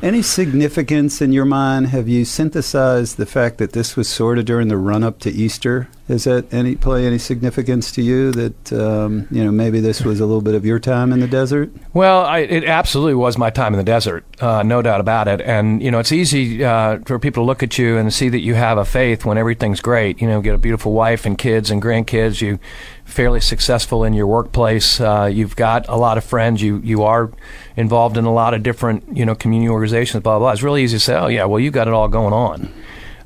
Any 0.03 0.23
significance 0.23 1.23
in 1.23 1.33
your 1.33 1.45
mind? 1.45 1.87
Have 1.89 2.09
you 2.09 2.25
synthesized 2.25 3.17
the 3.17 3.27
fact 3.27 3.59
that 3.59 3.73
this 3.73 3.95
was 3.97 4.09
sort 4.09 4.37
of 4.37 4.45
during 4.45 4.67
the 4.67 4.77
run 4.77 5.05
up 5.05 5.21
to 5.21 5.31
Easter? 5.31 5.89
Does 6.13 6.25
that 6.25 6.53
any 6.53 6.77
play 6.77 7.07
any 7.07 7.17
significance 7.17 7.91
to 7.93 8.03
you 8.03 8.33
that 8.33 8.71
um, 8.75 9.27
you 9.31 9.43
know 9.43 9.51
maybe 9.51 9.81
this 9.81 10.03
was 10.03 10.21
a 10.21 10.27
little 10.27 10.43
bit 10.43 10.55
of 10.55 10.63
your 10.63 10.79
time 10.79 11.11
in 11.11 11.21
the 11.21 11.27
desert? 11.27 11.73
Well, 11.95 12.27
I, 12.27 12.41
it 12.41 12.65
absolutely 12.65 13.15
was 13.15 13.39
my 13.39 13.49
time 13.49 13.73
in 13.73 13.79
the 13.79 13.85
desert, 13.85 14.27
uh, 14.39 14.63
no 14.63 14.83
doubt 14.83 15.01
about 15.01 15.27
it. 15.27 15.41
And 15.41 15.83
you 15.83 15.91
know, 15.91 16.01
it's 16.01 16.13
easy 16.13 16.63
uh, 16.63 16.99
for 17.07 17.19
people 17.19 17.45
to 17.45 17.47
look 17.47 17.63
at 17.63 17.79
you 17.79 17.97
and 17.97 18.13
see 18.13 18.29
that 18.29 18.41
you 18.41 18.53
have 18.53 18.77
a 18.77 18.85
faith 18.85 19.25
when 19.25 19.39
everything's 19.39 19.81
great. 19.81 20.21
You 20.21 20.29
know, 20.29 20.43
get 20.43 20.55
a 20.55 20.59
beautiful 20.59 20.93
wife 20.93 21.25
and 21.25 21.39
kids 21.39 21.71
and 21.71 21.81
grandkids. 21.81 22.43
You 22.43 22.59
fairly 23.07 23.41
successful 23.41 24.05
in 24.05 24.13
your 24.13 24.27
workplace. 24.27 25.01
Uh, 25.01 25.31
you've 25.33 25.57
got 25.57 25.89
a 25.89 25.97
lot 25.97 26.19
of 26.19 26.25
friends. 26.25 26.61
You 26.61 26.77
you 26.85 27.05
are 27.05 27.33
involved 27.75 28.19
in 28.19 28.27
a 28.27 28.33
lot 28.35 28.53
of 28.53 28.63
different 28.63 29.17
you 29.17 29.25
know 29.25 29.35
community 29.35 29.71
organizations. 29.71 30.23
Blah 30.23 30.35
blah. 30.35 30.39
blah. 30.41 30.53
It's 30.53 30.63
really 30.63 30.83
easy 30.83 30.97
to 30.97 31.01
say, 31.01 31.15
oh 31.15 31.29
yeah, 31.29 31.47
well 31.47 31.59
you 31.59 31.71
got 31.71 31.89
it 31.89 31.95
all 31.95 32.09
going 32.09 32.35
on. 32.35 32.71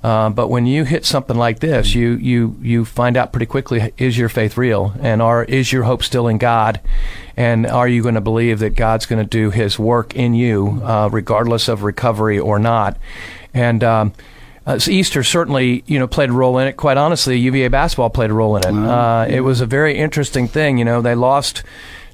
Uh, 0.06 0.30
but 0.30 0.46
when 0.46 0.66
you 0.66 0.84
hit 0.84 1.04
something 1.04 1.36
like 1.36 1.58
this, 1.58 1.92
you 1.92 2.12
you 2.12 2.56
you 2.62 2.84
find 2.84 3.16
out 3.16 3.32
pretty 3.32 3.46
quickly: 3.46 3.92
is 3.98 4.16
your 4.16 4.28
faith 4.28 4.56
real, 4.56 4.94
and 5.00 5.20
are 5.20 5.42
is 5.42 5.72
your 5.72 5.82
hope 5.82 6.04
still 6.04 6.28
in 6.28 6.38
God, 6.38 6.80
and 7.36 7.66
are 7.66 7.88
you 7.88 8.02
going 8.02 8.14
to 8.14 8.20
believe 8.20 8.60
that 8.60 8.76
God's 8.76 9.04
going 9.04 9.20
to 9.20 9.28
do 9.28 9.50
His 9.50 9.80
work 9.80 10.14
in 10.14 10.32
you, 10.32 10.80
uh, 10.84 11.08
regardless 11.10 11.66
of 11.66 11.82
recovery 11.82 12.38
or 12.38 12.60
not? 12.60 12.96
And 13.52 13.82
um, 13.82 14.12
uh, 14.64 14.78
so 14.78 14.92
Easter 14.92 15.25
certainly, 15.25 15.82
you 15.88 15.98
know, 15.98 16.06
played 16.06 16.30
a 16.30 16.32
role 16.32 16.56
in 16.58 16.68
it. 16.68 16.76
Quite 16.76 16.98
honestly, 16.98 17.36
UVA 17.38 17.66
basketball 17.66 18.10
played 18.10 18.30
a 18.30 18.34
role 18.34 18.56
in 18.56 18.62
it. 18.64 18.88
Uh, 18.88 19.26
it 19.28 19.40
was 19.40 19.60
a 19.60 19.66
very 19.66 19.98
interesting 19.98 20.46
thing. 20.46 20.78
You 20.78 20.84
know, 20.84 21.02
they 21.02 21.16
lost 21.16 21.64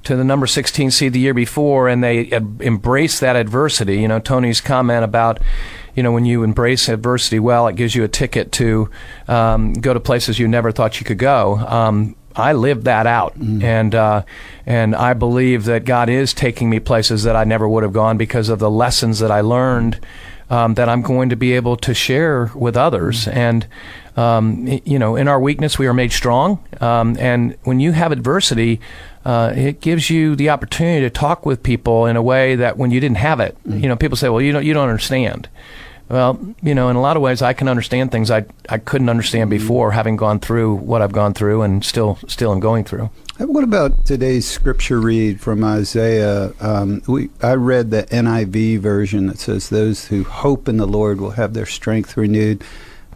to 0.05 0.17
the 0.17 0.25
number 0.25 0.47
16 0.47 0.91
seed 0.91 1.13
the 1.13 1.21
year 1.21 1.35
before, 1.35 1.89
and 1.89 2.03
they 2.03 2.33
embraced 2.33 3.21
that 3.21 3.37
adversity. 3.37 3.99
You 3.99 4.09
know, 4.09 4.19
Tony's 4.19 4.63
comment 4.63 5.05
about, 5.05 5.41
you 5.95 6.03
know, 6.03 6.13
when 6.13 6.25
you 6.25 6.43
embrace 6.43 6.89
adversity 6.89 7.39
well, 7.39 7.67
it 7.69 7.77
gives 7.77 7.95
you 7.95 8.05
a 8.05 8.09
ticket 8.09 8.53
to 8.53 8.91
um, 9.29 9.75
go 9.75 9.93
to 9.93 10.01
places 10.01 10.39
you 10.39 10.49
never 10.49 10.73
thought 10.73 11.01
you 11.01 11.07
could 11.07 11.19
go. 11.19 11.59
Um, 11.59 12.17
I 12.35 12.55
lived 12.55 12.85
that 12.85 13.07
out, 13.07 13.39
mm. 13.39 13.63
and 13.63 13.95
uh, 13.95 14.23
and 14.65 14.95
I 14.95 15.13
believe 15.13 15.65
that 15.65 15.85
God 15.85 16.09
is 16.09 16.33
taking 16.33 16.71
me 16.71 16.81
places 16.81 17.25
that 17.25 17.37
I 17.37 17.45
never 17.45 17.69
would 17.69 17.83
have 17.83 17.93
gone 17.93 18.17
because 18.17 18.49
of 18.49 18.59
the 18.59 18.71
lessons 18.71 19.19
that 19.19 19.31
I 19.31 19.43
learned 19.43 20.01
um, 20.49 20.75
that 20.75 20.89
I'm 20.89 21.03
going 21.03 21.31
to 21.31 21.37
be 21.37 21.53
able 21.53 21.77
to 21.79 21.95
share 21.95 22.51
with 22.55 22.77
others. 22.77 23.27
Mm-hmm. 23.27 23.39
And 23.39 23.67
um, 24.17 24.81
you 24.85 24.99
know, 24.99 25.17
in 25.17 25.29
our 25.29 25.41
weakness, 25.41 25.79
we 25.79 25.87
are 25.87 25.95
made 25.95 26.13
strong. 26.13 26.63
Um, 26.81 27.17
and 27.19 27.57
when 27.65 27.81
you 27.81 27.93
have 27.93 28.13
adversity, 28.13 28.81
uh, 29.25 29.53
it 29.55 29.81
gives 29.81 30.11
you 30.11 30.35
the 30.35 30.51
opportunity 30.51 31.01
to 31.01 31.11
talk 31.11 31.47
with 31.47 31.63
people 31.63 32.07
in 32.07 32.17
a 32.17 32.23
way 32.23 32.57
that 32.57 32.77
when 32.77 32.91
you 32.91 33.01
didn't 33.01 33.19
have 33.19 33.41
it, 33.41 33.57
mm-hmm. 33.67 33.79
you 33.79 33.89
know, 33.89 33.97
people 33.97 34.17
say, 34.17 34.29
"Well, 34.29 34.41
you 34.41 34.53
don't, 34.53 34.65
you 34.65 34.75
don't 34.75 34.89
understand." 34.89 35.49
Well, 36.09 36.39
you 36.63 36.75
know, 36.75 36.89
in 36.89 36.97
a 36.97 37.01
lot 37.01 37.17
of 37.17 37.23
ways, 37.23 37.41
I 37.41 37.53
can 37.53 37.69
understand 37.69 38.11
things 38.11 38.31
I 38.31 38.45
I 38.69 38.79
couldn't 38.79 39.09
understand 39.09 39.51
mm-hmm. 39.51 39.59
before, 39.59 39.93
having 39.93 40.17
gone 40.17 40.41
through 40.41 40.75
what 40.75 41.03
I've 41.03 41.13
gone 41.13 41.35
through, 41.35 41.63
and 41.63 41.85
still 41.85 42.19
still 42.27 42.53
am 42.53 42.61
going 42.61 42.85
through. 42.85 43.11
What 43.39 43.65
about 43.65 44.05
today's 44.05 44.47
scripture 44.47 45.01
read 45.01 45.41
from 45.41 45.65
Isaiah? 45.65 46.53
Um, 46.61 47.03
we, 47.07 47.31
I 47.43 47.55
read 47.55 47.91
the 47.91 48.03
NIV 48.05 48.81
version 48.81 49.29
that 49.29 49.39
says, 49.39 49.69
"Those 49.69 50.07
who 50.07 50.25
hope 50.25 50.69
in 50.69 50.77
the 50.77 50.87
Lord 50.87 51.21
will 51.21 51.31
have 51.33 51.55
their 51.55 51.67
strength 51.67 52.17
renewed." 52.17 52.63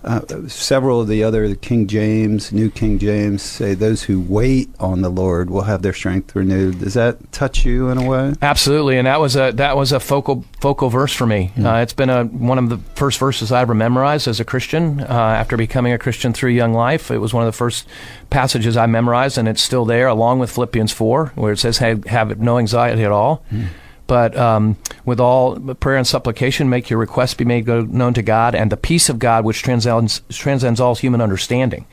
Uh, 0.07 0.49
several 0.49 1.01
of 1.01 1.09
the 1.09 1.25
other 1.25 1.55
King 1.57 1.89
James, 1.89 2.53
New 2.53 2.71
King 2.71 2.99
James 2.99 3.43
say 3.43 3.75
those 3.75 4.05
who 4.05 4.21
wait 4.21 4.71
on 4.79 5.03
the 5.03 5.09
Lord 5.09 5.51
will 5.51 5.63
have 5.63 5.83
their 5.83 5.93
strength 5.93 6.35
renewed. 6.37 6.79
Does 6.79 6.95
that 6.95 7.33
touch 7.33 7.65
you 7.65 7.89
in 7.89 7.99
a 7.99 8.09
way? 8.09 8.35
Absolutely, 8.41 8.99
and 8.99 9.07
that 9.07 9.21
was 9.21 9.35
a 9.35 9.51
that 9.53 9.77
was 9.77 9.91
a 9.91 9.99
focal 9.99 10.45
focal 10.61 10.91
verse 10.91 11.13
for 11.13 11.27
me. 11.27 11.53
Mm. 11.57 11.65
Uh, 11.65 11.83
it's 11.83 11.93
been 11.93 12.11
a 12.11 12.25
one 12.25 12.59
of 12.59 12.69
the 12.69 12.79
first 12.95 13.19
verses 13.19 13.51
I 13.51 13.61
ever 13.63 13.75
memorized 13.75 14.29
as 14.29 14.39
a 14.39 14.45
Christian. 14.45 15.01
Uh, 15.01 15.05
after 15.07 15.57
becoming 15.57 15.93
a 15.93 15.99
Christian 15.99 16.33
through 16.33 16.51
young 16.51 16.73
life, 16.73 17.11
it 17.11 17.19
was 17.19 17.35
one 17.35 17.43
of 17.43 17.53
the 17.53 17.57
first 17.57 17.89
passages 18.31 18.77
I 18.77 18.87
memorized, 18.87 19.39
and 19.39 19.49
it's 19.49 19.63
still 19.63 19.85
there, 19.85 20.07
along 20.07 20.39
with 20.39 20.53
Philippians 20.53 20.93
four, 20.93 21.33
where 21.35 21.53
it 21.53 21.59
says, 21.59 21.79
"Have, 21.79 22.05
have 22.05 22.39
no 22.39 22.59
anxiety 22.59 23.03
at 23.03 23.11
all." 23.11 23.45
Mm 23.53 23.67
but 24.07 24.37
um, 24.37 24.77
with 25.05 25.21
all 25.21 25.59
prayer 25.75 25.97
and 25.97 26.07
supplication, 26.07 26.69
make 26.69 26.91
your 26.91 26.99
requests 26.99 27.35
be 27.35 27.45
made 27.45 27.67
known 27.67 28.15
to 28.15 28.23
God, 28.23 28.55
and 28.55 28.71
the 28.71 28.77
peace 28.77 29.09
of 29.09 29.19
God, 29.19 29.45
which 29.45 29.63
transcends, 29.63 30.23
transcends 30.31 30.81
all 30.81 30.95
human 30.95 31.21
understanding, 31.21 31.87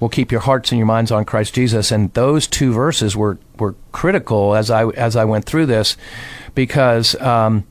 will 0.00 0.08
keep 0.08 0.30
your 0.30 0.42
hearts 0.42 0.70
and 0.72 0.78
your 0.78 0.86
minds 0.86 1.10
on 1.10 1.24
Christ 1.24 1.54
Jesus. 1.54 1.90
And 1.90 2.12
those 2.14 2.46
two 2.46 2.72
verses 2.72 3.16
were, 3.16 3.38
were 3.58 3.74
critical 3.92 4.54
as 4.54 4.70
I, 4.70 4.88
as 4.90 5.16
I 5.16 5.24
went 5.24 5.46
through 5.46 5.66
this 5.66 5.96
because 6.54 7.14
um, 7.20 7.66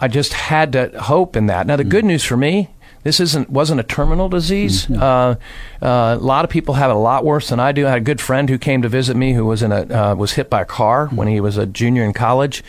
I 0.00 0.08
just 0.08 0.32
had 0.32 0.72
to 0.72 1.00
hope 1.02 1.36
in 1.36 1.46
that. 1.46 1.66
Now, 1.66 1.76
the 1.76 1.82
mm-hmm. 1.82 1.90
good 1.90 2.04
news 2.04 2.24
for 2.24 2.36
me 2.36 2.70
this 3.04 3.20
isn't 3.20 3.48
wasn't 3.50 3.80
a 3.80 3.84
terminal 3.84 4.28
disease. 4.28 4.86
Mm-hmm. 4.86 5.02
Uh, 5.02 5.36
uh, 5.86 6.16
a 6.16 6.24
lot 6.24 6.44
of 6.44 6.50
people 6.50 6.74
have 6.74 6.90
it 6.90 6.96
a 6.96 6.98
lot 6.98 7.24
worse 7.24 7.50
than 7.50 7.60
I 7.60 7.70
do. 7.72 7.86
I 7.86 7.90
had 7.90 7.98
a 7.98 8.04
good 8.04 8.20
friend 8.20 8.48
who 8.48 8.58
came 8.58 8.82
to 8.82 8.88
visit 8.88 9.16
me 9.16 9.34
who 9.34 9.44
was 9.44 9.62
in 9.62 9.70
a 9.70 9.82
uh, 9.82 10.14
was 10.14 10.32
hit 10.32 10.50
by 10.50 10.62
a 10.62 10.64
car 10.64 11.06
mm-hmm. 11.06 11.16
when 11.16 11.28
he 11.28 11.40
was 11.40 11.56
a 11.56 11.66
junior 11.66 12.02
in 12.02 12.14
college, 12.14 12.64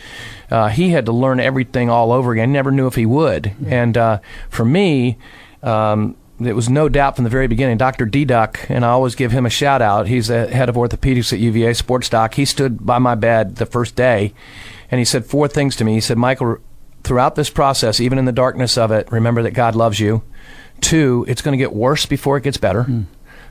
uh, 0.50 0.68
he 0.68 0.90
had 0.90 1.06
to 1.06 1.12
learn 1.12 1.40
everything 1.40 1.90
all 1.90 2.12
over 2.12 2.32
again. 2.32 2.52
Never 2.52 2.70
knew 2.70 2.86
if 2.86 2.94
he 2.94 3.06
would. 3.06 3.44
Mm-hmm. 3.44 3.72
And 3.72 3.96
uh, 3.96 4.20
for 4.48 4.64
me, 4.64 5.18
um, 5.62 6.16
it 6.38 6.52
was 6.54 6.68
no 6.68 6.88
doubt 6.88 7.16
from 7.16 7.24
the 7.24 7.30
very 7.30 7.46
beginning. 7.46 7.78
Dr. 7.78 8.06
Diduch, 8.06 8.68
and 8.68 8.84
I 8.84 8.90
always 8.90 9.14
give 9.14 9.32
him 9.32 9.46
a 9.46 9.50
shout 9.50 9.80
out. 9.80 10.06
He's 10.06 10.28
the 10.28 10.48
head 10.48 10.68
of 10.68 10.74
orthopedics 10.74 11.32
at 11.32 11.38
UVA 11.38 11.72
Sports 11.72 12.10
Doc. 12.10 12.34
He 12.34 12.44
stood 12.44 12.84
by 12.84 12.98
my 12.98 13.14
bed 13.14 13.56
the 13.56 13.64
first 13.64 13.96
day, 13.96 14.34
and 14.90 14.98
he 14.98 15.04
said 15.04 15.24
four 15.24 15.48
things 15.48 15.76
to 15.76 15.84
me. 15.84 15.94
He 15.94 16.00
said, 16.00 16.18
"Michael, 16.18 16.58
throughout 17.06 17.34
this 17.36 17.50
process, 17.50 18.00
even 18.00 18.18
in 18.18 18.24
the 18.24 18.32
darkness 18.32 18.76
of 18.76 18.90
it, 18.90 19.10
remember 19.10 19.42
that 19.42 19.52
God 19.52 19.74
loves 19.74 20.00
you. 20.00 20.22
Two, 20.80 21.24
it's 21.28 21.40
going 21.40 21.52
to 21.52 21.62
get 21.62 21.72
worse 21.72 22.04
before 22.04 22.36
it 22.36 22.42
gets 22.44 22.58
better." 22.58 22.84
Mm. 22.84 23.06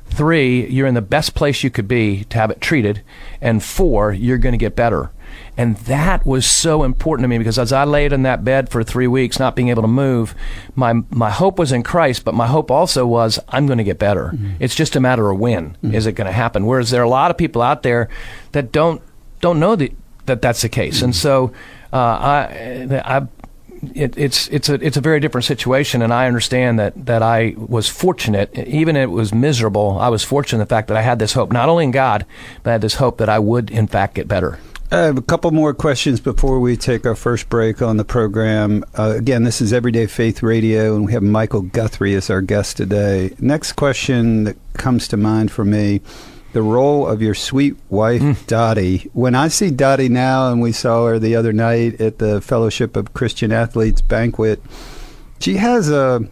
Three, 0.07 0.67
you're 0.67 0.88
in 0.88 0.93
the 0.93 1.01
best 1.01 1.33
place 1.33 1.63
you 1.63 1.69
could 1.69 1.88
be 1.88 2.25
to 2.25 2.38
have 2.38 2.51
it 2.51 2.62
treated. 2.62 3.01
And 3.41 3.63
four, 3.63 4.13
you're 4.13 4.38
going 4.38 4.53
to 4.53 4.57
get 4.57 4.75
better. 4.75 5.12
And 5.57 5.77
that 5.77 6.25
was 6.25 6.45
so 6.45 6.83
important 6.83 7.24
to 7.24 7.27
me 7.27 7.38
because 7.38 7.57
as 7.57 7.74
I 7.74 7.83
laid 7.85 8.13
in 8.13 8.24
that 8.24 8.43
bed 8.43 8.69
for 8.69 8.83
three 8.83 9.07
weeks, 9.07 9.39
not 9.39 9.55
being 9.55 9.69
able 9.69 9.81
to 9.81 9.88
move, 9.88 10.35
my, 10.75 10.93
my 11.09 11.29
hope 11.29 11.57
was 11.57 11.71
in 11.71 11.83
Christ, 11.83 12.24
but 12.24 12.33
my 12.33 12.47
hope 12.47 12.69
also 12.69 13.05
was 13.05 13.39
I'm 13.50 13.65
going 13.65 13.77
to 13.77 13.83
get 13.83 14.00
better. 14.00 14.27
Mm-hmm. 14.27 14.51
It's 14.59 14.75
just 14.75 14.95
a 14.95 15.00
matter 15.00 15.29
of 15.29 15.39
when 15.39 15.71
mm-hmm. 15.71 15.93
is 15.93 16.05
it 16.05 16.13
going 16.13 16.27
to 16.27 16.33
happen. 16.33 16.65
Whereas 16.65 16.91
there 16.91 17.01
are 17.01 17.05
a 17.05 17.09
lot 17.09 17.31
of 17.31 17.38
people 17.38 17.62
out 17.62 17.83
there 17.83 18.07
that 18.51 18.71
don't, 18.71 19.01
don't 19.41 19.59
know 19.59 19.75
the, 19.75 19.91
that 20.27 20.41
that's 20.41 20.62
the 20.62 20.69
case. 20.69 20.97
Mm-hmm. 20.97 21.05
And 21.05 21.15
so, 21.15 21.51
uh, 21.91 21.97
I, 21.97 23.01
I, 23.03 23.27
it, 23.93 24.17
it's 24.17 24.47
it's 24.47 24.69
a 24.69 24.75
it's 24.75 24.97
a 24.97 25.01
very 25.01 25.19
different 25.19 25.45
situation, 25.45 26.01
and 26.01 26.13
I 26.13 26.27
understand 26.27 26.79
that 26.79 27.05
that 27.05 27.21
I 27.21 27.55
was 27.57 27.87
fortunate, 27.89 28.57
even 28.57 28.95
it 28.95 29.11
was 29.11 29.33
miserable. 29.33 29.97
I 29.99 30.09
was 30.09 30.23
fortunate 30.23 30.61
in 30.61 30.67
the 30.67 30.69
fact 30.69 30.87
that 30.87 30.97
I 30.97 31.01
had 31.01 31.19
this 31.19 31.33
hope, 31.33 31.51
not 31.51 31.69
only 31.69 31.83
in 31.83 31.91
God, 31.91 32.25
but 32.63 32.69
I 32.69 32.73
had 32.73 32.81
this 32.81 32.95
hope 32.95 33.17
that 33.17 33.29
I 33.29 33.39
would 33.39 33.71
in 33.71 33.87
fact 33.87 34.15
get 34.15 34.27
better. 34.27 34.59
I 34.91 34.97
have 34.97 35.17
a 35.17 35.21
couple 35.21 35.49
more 35.51 35.73
questions 35.73 36.19
before 36.19 36.59
we 36.59 36.77
take 36.77 37.05
our 37.07 37.15
first 37.15 37.49
break 37.49 37.81
on 37.81 37.97
the 37.97 38.05
program. 38.05 38.85
Uh, 38.97 39.15
again, 39.17 39.43
this 39.43 39.59
is 39.59 39.73
Everyday 39.73 40.05
Faith 40.05 40.43
Radio, 40.43 40.95
and 40.95 41.05
we 41.05 41.13
have 41.13 41.23
Michael 41.23 41.63
Guthrie 41.63 42.13
as 42.13 42.29
our 42.29 42.41
guest 42.41 42.77
today. 42.77 43.33
Next 43.39 43.73
question 43.73 44.43
that 44.43 44.57
comes 44.73 45.07
to 45.07 45.17
mind 45.17 45.51
for 45.51 45.65
me 45.65 46.01
the 46.55 46.63
role 46.63 47.05
of 47.05 47.21
your 47.21 47.35
sweet 47.35 47.75
wife, 47.89 48.21
mm. 48.21 48.47
Dottie. 48.47 49.09
When 49.12 49.35
I 49.35 49.50
see 49.50 49.71
Dottie 49.71 50.07
now, 50.07 50.50
and 50.50 50.62
we 50.62 50.71
saw 50.71 51.05
her 51.07 51.19
the 51.19 51.35
other 51.35 51.51
night 51.51 52.00
at 52.00 52.19
the 52.19 52.39
Fellowship 52.39 52.95
of 52.95 53.13
Christian 53.13 53.51
Athletes 53.51 54.00
banquet, 54.00 54.62
she 55.39 55.57
has 55.57 55.89
a 55.89 56.25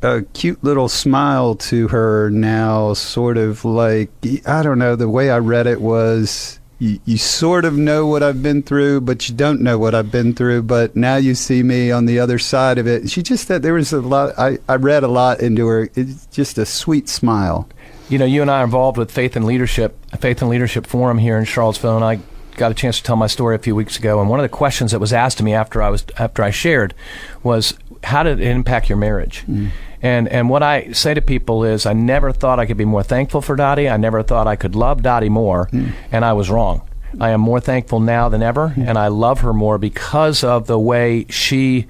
a 0.00 0.22
cute 0.32 0.64
little 0.64 0.88
smile 0.88 1.54
to 1.54 1.88
her 1.88 2.30
now, 2.30 2.94
sort 2.94 3.36
of 3.36 3.62
like 3.66 4.08
I 4.46 4.62
don't 4.62 4.78
know. 4.78 4.96
The 4.96 5.08
way 5.08 5.28
I 5.30 5.38
read 5.38 5.66
it 5.66 5.82
was 5.82 6.58
you, 6.78 6.98
you 7.04 7.18
sort 7.18 7.66
of 7.66 7.76
know 7.76 8.06
what 8.06 8.22
I've 8.22 8.42
been 8.42 8.62
through, 8.62 9.02
but 9.02 9.28
you 9.28 9.34
don't 9.34 9.60
know 9.60 9.78
what 9.78 9.94
I've 9.94 10.10
been 10.10 10.32
through. 10.32 10.62
But 10.62 10.96
now 10.96 11.16
you 11.16 11.34
see 11.34 11.62
me 11.62 11.90
on 11.90 12.06
the 12.06 12.18
other 12.20 12.38
side 12.38 12.78
of 12.78 12.86
it. 12.86 13.10
She 13.10 13.22
just 13.22 13.48
that 13.48 13.60
there 13.60 13.74
was 13.74 13.92
a 13.92 14.00
lot. 14.00 14.32
I, 14.38 14.56
I 14.66 14.76
read 14.76 15.02
a 15.04 15.08
lot 15.08 15.40
into 15.40 15.66
her. 15.66 15.90
It's 15.94 16.24
just 16.28 16.56
a 16.56 16.64
sweet 16.64 17.10
smile. 17.10 17.68
You 18.08 18.18
know, 18.18 18.24
you 18.24 18.40
and 18.40 18.50
I 18.50 18.60
are 18.60 18.64
involved 18.64 18.98
with 18.98 19.10
Faith 19.10 19.34
and 19.34 19.44
Leadership, 19.44 19.98
Faith 20.20 20.40
and 20.40 20.48
Leadership 20.48 20.86
Forum 20.86 21.18
here 21.18 21.36
in 21.36 21.44
Charlottesville, 21.44 21.96
and 21.96 22.04
I 22.04 22.20
got 22.56 22.70
a 22.70 22.74
chance 22.74 22.98
to 22.98 23.02
tell 23.02 23.16
my 23.16 23.26
story 23.26 23.56
a 23.56 23.58
few 23.58 23.74
weeks 23.74 23.98
ago. 23.98 24.20
And 24.20 24.30
one 24.30 24.38
of 24.38 24.44
the 24.44 24.48
questions 24.48 24.92
that 24.92 25.00
was 25.00 25.12
asked 25.12 25.38
to 25.38 25.44
me 25.44 25.52
after 25.54 25.82
I 25.82 25.90
was 25.90 26.04
after 26.16 26.44
I 26.44 26.50
shared 26.50 26.94
was, 27.42 27.74
"How 28.04 28.22
did 28.22 28.40
it 28.40 28.46
impact 28.46 28.88
your 28.88 28.98
marriage?" 28.98 29.44
Mm. 29.48 29.70
And 30.02 30.28
and 30.28 30.48
what 30.48 30.62
I 30.62 30.92
say 30.92 31.14
to 31.14 31.20
people 31.20 31.64
is, 31.64 31.84
I 31.84 31.94
never 31.94 32.30
thought 32.30 32.60
I 32.60 32.66
could 32.66 32.76
be 32.76 32.84
more 32.84 33.02
thankful 33.02 33.42
for 33.42 33.56
Dottie. 33.56 33.88
I 33.88 33.96
never 33.96 34.22
thought 34.22 34.46
I 34.46 34.54
could 34.54 34.76
love 34.76 35.02
Dottie 35.02 35.28
more, 35.28 35.68
mm. 35.72 35.92
and 36.12 36.24
I 36.24 36.32
was 36.32 36.48
wrong. 36.48 36.82
I 37.20 37.30
am 37.30 37.40
more 37.40 37.60
thankful 37.60 37.98
now 37.98 38.28
than 38.28 38.42
ever, 38.42 38.72
mm. 38.76 38.86
and 38.86 38.96
I 38.98 39.08
love 39.08 39.40
her 39.40 39.52
more 39.52 39.78
because 39.78 40.44
of 40.44 40.68
the 40.68 40.78
way 40.78 41.26
she 41.28 41.86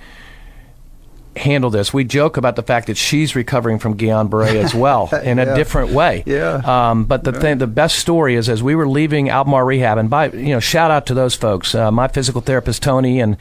handle 1.37 1.71
this. 1.71 1.93
We 1.93 2.05
joke 2.05 2.37
about 2.37 2.57
the 2.57 2.63
fact 2.63 2.87
that 2.87 2.97
she's 2.97 3.37
recovering 3.37 3.79
from 3.79 3.97
Guillain-Barré 3.97 4.57
as 4.63 4.75
well 4.87 5.09
in 5.15 5.39
yeah. 5.39 5.45
a 5.45 5.57
different 5.57 5.93
way. 5.93 6.23
Yeah. 6.27 6.63
Um, 6.65 7.05
but 7.05 7.25
the 7.25 7.33
thing, 7.33 7.59
the 7.59 7.67
best 7.67 7.99
story 7.99 8.35
is 8.35 8.49
as 8.49 8.63
we 8.63 8.75
were 8.75 8.89
leaving 8.89 9.31
Albemarle 9.31 9.67
Rehab, 9.67 9.99
and 9.99 10.11
by 10.11 10.31
you 10.31 10.55
know, 10.55 10.61
shout 10.61 10.91
out 10.91 11.07
to 11.07 11.15
those 11.15 11.35
folks. 11.35 11.75
Uh, 11.75 11.91
my 11.91 12.09
physical 12.09 12.41
therapist 12.41 12.83
Tony 12.83 13.21
and 13.21 13.37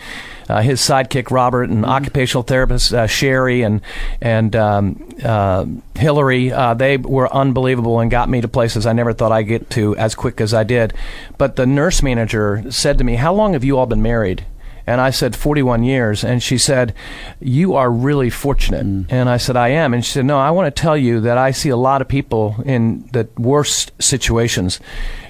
uh, 0.49 0.61
his 0.61 0.81
sidekick 0.81 1.31
Robert, 1.31 1.69
and 1.69 1.83
mm-hmm. 1.83 1.91
occupational 1.91 2.43
therapist 2.43 2.93
uh, 2.93 3.07
Sherry 3.07 3.61
and 3.61 3.81
and 4.21 4.55
um, 4.55 5.07
uh, 5.23 5.65
Hillary. 5.95 6.51
Uh, 6.51 6.73
they 6.73 6.97
were 6.97 7.33
unbelievable 7.33 7.99
and 7.99 8.11
got 8.11 8.29
me 8.29 8.41
to 8.41 8.47
places 8.47 8.85
I 8.85 8.93
never 8.93 9.13
thought 9.13 9.31
I'd 9.31 9.43
get 9.43 9.69
to 9.71 9.95
as 9.97 10.15
quick 10.15 10.41
as 10.41 10.53
I 10.53 10.63
did. 10.63 10.93
But 11.37 11.55
the 11.55 11.65
nurse 11.65 12.03
manager 12.03 12.63
said 12.69 12.97
to 12.97 13.03
me, 13.03 13.15
"How 13.15 13.33
long 13.33 13.53
have 13.53 13.63
you 13.63 13.77
all 13.77 13.85
been 13.85 14.01
married?" 14.01 14.45
And 14.87 15.01
I 15.01 15.09
said, 15.09 15.35
41 15.35 15.83
years. 15.83 16.23
And 16.23 16.41
she 16.41 16.57
said, 16.57 16.93
You 17.39 17.75
are 17.75 17.91
really 17.91 18.29
fortunate. 18.29 18.85
Mm. 18.85 19.05
And 19.09 19.29
I 19.29 19.37
said, 19.37 19.55
I 19.57 19.69
am. 19.69 19.93
And 19.93 20.05
she 20.05 20.11
said, 20.11 20.25
No, 20.25 20.37
I 20.37 20.51
want 20.51 20.73
to 20.73 20.81
tell 20.81 20.97
you 20.97 21.19
that 21.21 21.37
I 21.37 21.51
see 21.51 21.69
a 21.69 21.77
lot 21.77 22.01
of 22.01 22.07
people 22.07 22.55
in 22.65 23.09
the 23.11 23.27
worst 23.37 23.91
situations. 23.99 24.79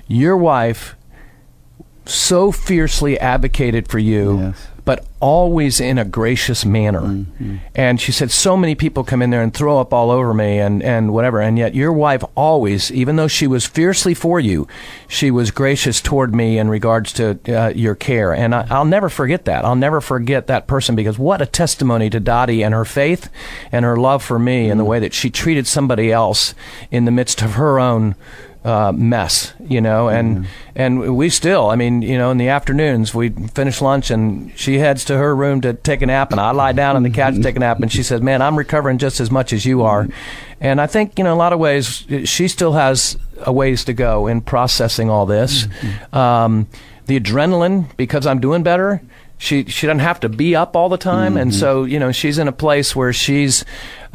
Your 0.07 0.37
wife 0.37 0.95
so 2.05 2.51
fiercely 2.51 3.19
advocated 3.19 3.87
for 3.87 3.99
you. 3.99 4.39
Yes 4.39 4.67
but 4.85 5.03
always 5.19 5.81
in 5.81 5.97
a 5.97 6.05
gracious 6.05 6.63
manner. 6.63 7.01
Mm-hmm. 7.01 7.57
And 7.73 7.99
she 7.99 8.11
said, 8.11 8.29
so 8.29 8.55
many 8.55 8.75
people 8.75 9.03
come 9.03 9.23
in 9.23 9.31
there 9.31 9.41
and 9.41 9.51
throw 9.51 9.79
up 9.79 9.91
all 9.91 10.11
over 10.11 10.33
me 10.33 10.59
and, 10.59 10.83
and 10.83 11.11
whatever. 11.11 11.41
And 11.41 11.57
yet 11.57 11.73
your 11.73 11.91
wife 11.91 12.23
always, 12.35 12.91
even 12.91 13.15
though 13.15 13.27
she 13.27 13.47
was 13.47 13.65
fiercely 13.65 14.13
for 14.13 14.39
you, 14.39 14.67
she 15.07 15.31
was 15.31 15.49
gracious 15.49 15.99
toward 15.99 16.35
me 16.35 16.59
in 16.59 16.69
regards 16.69 17.11
to 17.13 17.39
uh, 17.47 17.69
your 17.69 17.95
care. 17.95 18.33
And 18.33 18.53
I, 18.53 18.77
will 18.77 18.85
never 18.85 19.09
forget 19.09 19.45
that. 19.45 19.65
I'll 19.65 19.75
never 19.75 19.99
forget 19.99 20.45
that 20.47 20.67
person 20.67 20.95
because 20.95 21.17
what 21.17 21.41
a 21.41 21.47
testimony 21.47 22.11
to 22.11 22.19
Dottie 22.19 22.63
and 22.63 22.73
her 22.73 22.85
faith 22.85 23.29
and 23.71 23.83
her 23.83 23.97
love 23.97 24.23
for 24.23 24.37
me 24.37 24.63
mm-hmm. 24.63 24.71
and 24.71 24.79
the 24.79 24.83
mm. 24.83 24.89
way 24.89 24.99
that 24.99 25.13
she 25.13 25.31
treated 25.31 25.65
somebody 25.65 26.11
else 26.11 26.53
in 26.91 27.05
the 27.05 27.11
midst 27.11 27.41
of 27.41 27.53
her 27.53 27.79
own 27.79 28.15
uh, 28.65 28.91
mess, 28.91 29.53
you 29.59 29.79
know, 29.79 30.09
and 30.09 30.37
mm-hmm. 30.37 30.45
and 30.75 31.15
we 31.15 31.29
still, 31.29 31.69
I 31.69 31.75
mean, 31.75 32.01
you 32.01 32.17
know, 32.17 32.31
in 32.31 32.37
the 32.37 32.49
afternoons 32.49 33.13
we 33.13 33.29
finish 33.29 33.79
lunch 33.79 34.09
and 34.09 34.51
she 34.57 34.79
heads 34.79 35.05
to 35.05 35.17
her 35.17 35.35
room 35.35 35.61
to 35.61 35.75
take 35.75 36.01
a 36.01 36.07
nap, 36.07 36.31
and 36.31 36.41
I 36.41 36.49
lie 36.49 36.71
down 36.71 36.95
on 36.95 37.03
the 37.03 37.11
couch 37.11 37.35
to 37.35 37.43
take 37.43 37.55
a 37.55 37.59
nap, 37.59 37.79
and 37.79 37.91
she 37.91 38.01
says, 38.01 38.21
"Man, 38.21 38.41
I'm 38.41 38.57
recovering 38.57 38.97
just 38.97 39.19
as 39.19 39.29
much 39.29 39.53
as 39.53 39.67
you 39.67 39.83
are," 39.83 40.07
and 40.59 40.81
I 40.81 40.87
think 40.87 41.19
you 41.19 41.23
know, 41.23 41.29
in 41.29 41.35
a 41.35 41.39
lot 41.39 41.53
of 41.53 41.59
ways, 41.59 42.07
she 42.25 42.47
still 42.47 42.73
has 42.73 43.17
a 43.37 43.53
ways 43.53 43.85
to 43.85 43.93
go 43.93 44.25
in 44.25 44.41
processing 44.41 45.11
all 45.11 45.27
this. 45.27 45.67
Mm-hmm. 45.67 46.15
Um, 46.17 46.67
the 47.05 47.19
adrenaline, 47.19 47.95
because 47.97 48.25
I'm 48.25 48.39
doing 48.39 48.63
better, 48.63 48.99
she 49.37 49.65
she 49.65 49.85
doesn't 49.85 49.99
have 49.99 50.19
to 50.21 50.29
be 50.29 50.55
up 50.55 50.75
all 50.75 50.89
the 50.89 50.97
time, 50.97 51.33
mm-hmm. 51.33 51.41
and 51.41 51.55
so 51.55 51.83
you 51.83 51.99
know 51.99 52.11
she's 52.11 52.39
in 52.39 52.47
a 52.47 52.51
place 52.51 52.95
where 52.95 53.13
she's 53.13 53.63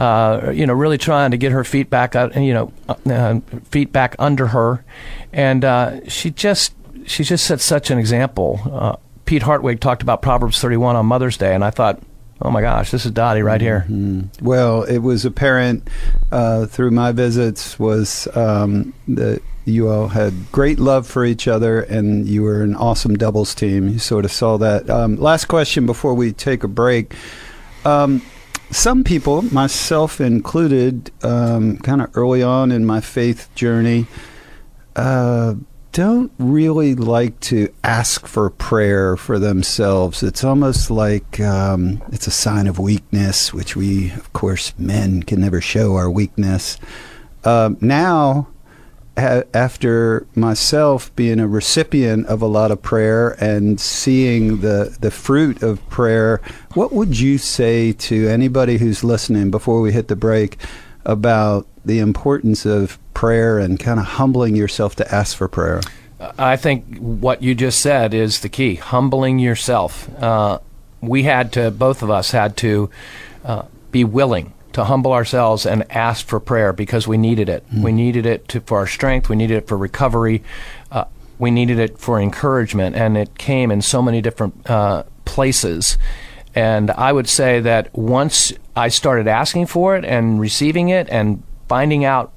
uh, 0.01 0.51
you 0.51 0.67
know 0.67 0.73
really 0.73 0.97
trying 0.97 1.31
to 1.31 1.37
get 1.37 1.53
her 1.53 1.63
feet 1.63 1.91
back 1.91 2.17
out, 2.17 2.35
you 2.35 2.55
know 2.55 2.73
uh, 3.07 3.39
feet 3.65 3.93
back 3.93 4.17
under 4.19 4.47
her, 4.47 4.83
and 5.31 5.63
uh, 5.63 6.09
she 6.09 6.31
just 6.31 6.75
she 7.05 7.23
just 7.23 7.45
set 7.45 7.61
such 7.61 7.91
an 7.91 7.99
example. 7.99 8.61
Uh, 8.65 8.97
Pete 9.27 9.43
Hartwig 9.43 9.79
talked 9.79 10.03
about 10.03 10.23
Proverbs 10.23 10.59
31 10.59 10.97
on 10.97 11.05
Mother's 11.07 11.37
Day, 11.37 11.55
and 11.55 11.63
I 11.63 11.71
thought. 11.71 12.01
Oh 12.43 12.51
my 12.51 12.63
gosh, 12.63 12.91
this 12.91 13.05
is 13.05 13.13
Dottie 13.13 13.43
right 13.43 13.61
here. 13.61 13.85
Mm-hmm. 13.87 14.43
Well, 14.43 14.85
it 14.85 15.01
was 15.01 15.27
apparent 15.27 15.87
uh, 16.33 16.65
through 16.65 16.91
my 16.91 17.13
visits 17.13 17.79
was 17.79 18.27
um, 18.35 18.95
that 19.09 19.43
you 19.67 19.91
all 19.91 20.09
had 20.09 20.33
great 20.51 20.79
love 20.79 21.07
for 21.07 21.27
each 21.27 21.47
other, 21.47 21.83
and 21.83 22.27
you 22.27 22.43
were 22.43 22.63
an 22.63 22.75
awesome 22.77 23.15
doubles 23.19 23.55
team. 23.55 23.91
You 23.91 23.99
sort 23.99 24.25
of 24.25 24.33
saw 24.33 24.57
that. 24.57 24.89
Um, 24.89 25.17
last 25.17 25.49
question 25.49 25.85
before 25.85 26.15
we 26.15 26.33
take 26.33 26.65
a 26.65 26.69
break. 26.69 27.13
Um, 27.85 28.23
some 28.71 29.05
people, 29.05 29.43
myself 29.43 30.21
included, 30.21 31.11
um, 31.23 31.79
kind 31.79 32.01
of 32.01 32.17
early 32.17 32.43
on 32.43 32.71
in 32.71 32.85
my 32.85 33.01
faith 33.01 33.53
journey, 33.55 34.07
uh, 34.97 35.55
don't 35.93 36.31
really 36.39 36.95
like 36.95 37.39
to 37.41 37.73
ask 37.83 38.27
for 38.27 38.49
prayer 38.49 39.17
for 39.17 39.39
themselves. 39.39 40.23
It's 40.23 40.45
almost 40.45 40.91
like 40.91 41.41
um, 41.41 42.01
it's 42.13 42.29
a 42.29 42.31
sign 42.31 42.69
of 42.69 42.79
weakness, 42.79 43.53
which 43.53 43.75
we, 43.75 44.13
of 44.13 44.33
course, 44.33 44.73
men 44.79 45.25
can 45.25 45.41
never 45.41 45.61
show 45.61 45.97
our 45.97 46.11
weakness. 46.11 46.79
Uh, 47.43 47.71
now, 47.81 48.49
after 49.17 50.27
myself 50.35 51.15
being 51.17 51.41
a 51.41 51.49
recipient 51.49 52.27
of 52.27 52.43
a 52.43 52.47
lot 52.47 52.71
of 52.71 52.81
prayer 52.81 53.31
and 53.43 53.81
seeing 53.81 54.61
the, 54.61 54.97
the 55.01 55.11
fruit 55.11 55.63
of 55.63 55.87
prayer, 55.91 56.41
what 56.75 56.93
would 56.93 57.19
you 57.19 57.39
say 57.39 57.93
to 57.93 58.29
anybody 58.29 58.79
who's 58.79 59.05
listening 59.05 59.51
before 59.51 59.81
we 59.81 59.93
hit 59.93 60.09
the 60.09 60.17
break 60.17 60.57
about 61.05 61.67
the 61.85 61.99
importance 61.99 62.65
of 62.65 62.99
prayer 63.15 63.59
and 63.59 63.81
kind 63.81 63.99
of 63.99 64.07
humbling 64.07 64.57
yourself 64.57 64.97
to 64.97 65.15
ask 65.15 65.37
for 65.37 65.49
prayer? 65.49 65.81
I 66.39 66.57
think 66.57 66.99
what 66.99 67.43
you 67.43 67.55
just 67.55 67.81
said 67.81 68.13
is 68.15 68.41
the 68.41 68.49
key 68.49 68.75
humbling 68.75 69.39
yourself. 69.39 70.09
Uh, 70.23 70.59
we 71.01 71.23
had 71.23 71.53
to, 71.55 71.71
both 71.71 72.03
of 72.03 72.11
us 72.11 72.31
had 72.31 72.57
to 72.59 72.91
uh, 73.45 73.63
be 73.91 74.05
willing 74.05 74.53
to 74.73 74.85
humble 74.85 75.13
ourselves 75.13 75.67
and 75.67 75.91
ask 75.91 76.27
for 76.27 76.41
prayer 76.41 76.73
because 76.73 77.09
we 77.09 77.17
needed 77.17 77.49
it. 77.49 77.69
Mm. 77.71 77.83
We 77.83 77.93
needed 77.93 78.27
it 78.27 78.49
to, 78.49 78.61
for 78.61 78.79
our 78.79 78.87
strength, 78.87 79.29
we 79.29 79.37
needed 79.37 79.57
it 79.59 79.67
for 79.67 79.77
recovery, 79.77 80.43
uh, 80.91 81.05
we 81.39 81.51
needed 81.51 81.79
it 81.79 81.99
for 81.99 82.21
encouragement, 82.21 82.97
and 82.97 83.17
it 83.17 83.39
came 83.39 83.71
in 83.71 83.83
so 83.83 84.03
many 84.03 84.21
different 84.21 84.69
uh, 84.69 85.05
places. 85.25 85.99
And 86.55 86.91
I 86.91 87.13
would 87.13 87.29
say 87.29 87.61
that 87.61 87.97
once 87.97 88.53
I 88.77 88.89
started 88.89 89.27
asking 89.29 89.67
for 89.67 89.97
it 89.97 90.05
and 90.05 90.41
receiving 90.41 90.89
it 90.89 91.09
and 91.09 91.43
finding 91.69 92.05
out 92.05 92.33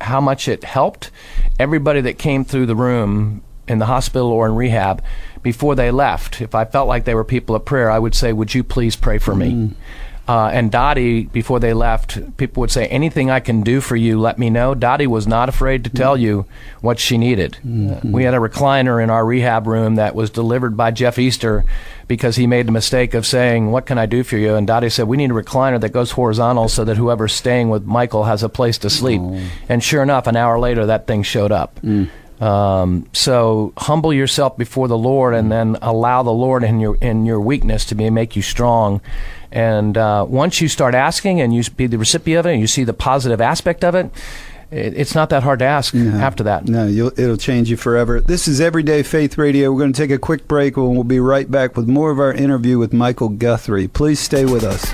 how 0.00 0.20
much 0.20 0.48
it 0.48 0.64
helped, 0.64 1.10
everybody 1.58 2.00
that 2.02 2.18
came 2.18 2.44
through 2.44 2.66
the 2.66 2.76
room 2.76 3.42
in 3.66 3.78
the 3.78 3.86
hospital 3.86 4.28
or 4.28 4.46
in 4.46 4.54
rehab, 4.54 5.02
before 5.42 5.74
they 5.74 5.90
left, 5.90 6.40
if 6.40 6.54
I 6.54 6.64
felt 6.64 6.88
like 6.88 7.04
they 7.04 7.14
were 7.14 7.24
people 7.24 7.54
of 7.54 7.64
prayer, 7.64 7.90
I 7.90 7.98
would 7.98 8.14
say, 8.14 8.32
Would 8.32 8.54
you 8.54 8.64
please 8.64 8.96
pray 8.96 9.18
for 9.18 9.34
me? 9.34 9.52
Mm. 9.52 9.74
Uh, 10.28 10.50
and 10.52 10.72
Dottie, 10.72 11.24
before 11.26 11.60
they 11.60 11.72
left, 11.72 12.36
people 12.36 12.60
would 12.60 12.72
say, 12.72 12.86
"Anything 12.86 13.30
I 13.30 13.38
can 13.38 13.62
do 13.62 13.80
for 13.80 13.94
you, 13.94 14.18
let 14.18 14.38
me 14.38 14.50
know." 14.50 14.74
Dottie 14.74 15.06
was 15.06 15.26
not 15.26 15.48
afraid 15.48 15.84
to 15.84 15.90
tell 15.90 16.16
you 16.16 16.46
what 16.80 16.98
she 16.98 17.16
needed. 17.16 17.58
Mm-hmm. 17.64 18.10
We 18.10 18.24
had 18.24 18.34
a 18.34 18.38
recliner 18.38 19.02
in 19.02 19.08
our 19.08 19.24
rehab 19.24 19.68
room 19.68 19.94
that 19.94 20.16
was 20.16 20.30
delivered 20.30 20.76
by 20.76 20.90
Jeff 20.90 21.16
Easter 21.18 21.64
because 22.08 22.34
he 22.36 22.46
made 22.46 22.66
the 22.66 22.72
mistake 22.72 23.14
of 23.14 23.24
saying, 23.24 23.70
"What 23.70 23.86
can 23.86 23.98
I 23.98 24.06
do 24.06 24.24
for 24.24 24.36
you?" 24.36 24.56
And 24.56 24.66
Dottie 24.66 24.90
said, 24.90 25.06
"We 25.06 25.16
need 25.16 25.30
a 25.30 25.34
recliner 25.34 25.80
that 25.80 25.90
goes 25.92 26.10
horizontal 26.10 26.68
so 26.68 26.84
that 26.84 26.96
whoever's 26.96 27.32
staying 27.32 27.70
with 27.70 27.84
Michael 27.84 28.24
has 28.24 28.42
a 28.42 28.48
place 28.48 28.78
to 28.78 28.90
sleep." 28.90 29.20
Oh. 29.22 29.40
And 29.68 29.82
sure 29.82 30.02
enough, 30.02 30.26
an 30.26 30.34
hour 30.34 30.58
later, 30.58 30.86
that 30.86 31.06
thing 31.06 31.22
showed 31.22 31.52
up. 31.52 31.78
Mm. 31.84 32.08
Um, 32.40 33.06
so 33.12 33.72
humble 33.78 34.12
yourself 34.12 34.58
before 34.58 34.88
the 34.88 34.98
Lord, 34.98 35.34
and 35.34 35.50
then 35.50 35.78
allow 35.80 36.22
the 36.22 36.32
Lord 36.32 36.64
in 36.64 36.80
your 36.80 36.96
in 36.96 37.24
your 37.24 37.40
weakness 37.40 37.84
to 37.86 37.94
be 37.94 38.10
make 38.10 38.36
you 38.36 38.42
strong. 38.42 39.00
And 39.52 39.96
uh, 39.96 40.26
once 40.28 40.60
you 40.60 40.68
start 40.68 40.94
asking, 40.94 41.40
and 41.40 41.54
you 41.54 41.62
be 41.76 41.86
the 41.86 41.98
recipient 41.98 42.40
of 42.40 42.46
it, 42.46 42.52
and 42.52 42.60
you 42.60 42.66
see 42.66 42.84
the 42.84 42.94
positive 42.94 43.40
aspect 43.40 43.84
of 43.84 43.94
it, 43.94 44.10
it 44.70 44.94
it's 44.96 45.14
not 45.14 45.30
that 45.30 45.42
hard 45.42 45.60
to 45.60 45.64
ask 45.64 45.94
no, 45.94 46.18
after 46.18 46.42
that. 46.44 46.66
No, 46.66 46.86
it'll 46.88 47.36
change 47.36 47.70
you 47.70 47.76
forever. 47.76 48.20
This 48.20 48.48
is 48.48 48.60
Everyday 48.60 49.02
Faith 49.02 49.38
Radio. 49.38 49.72
We're 49.72 49.80
going 49.80 49.92
to 49.92 50.00
take 50.00 50.10
a 50.10 50.18
quick 50.18 50.48
break, 50.48 50.76
and 50.76 50.92
we'll 50.92 51.04
be 51.04 51.20
right 51.20 51.50
back 51.50 51.76
with 51.76 51.88
more 51.88 52.10
of 52.10 52.18
our 52.18 52.32
interview 52.32 52.78
with 52.78 52.92
Michael 52.92 53.28
Guthrie. 53.28 53.88
Please 53.88 54.20
stay 54.20 54.44
with 54.44 54.64
us. 54.64 54.84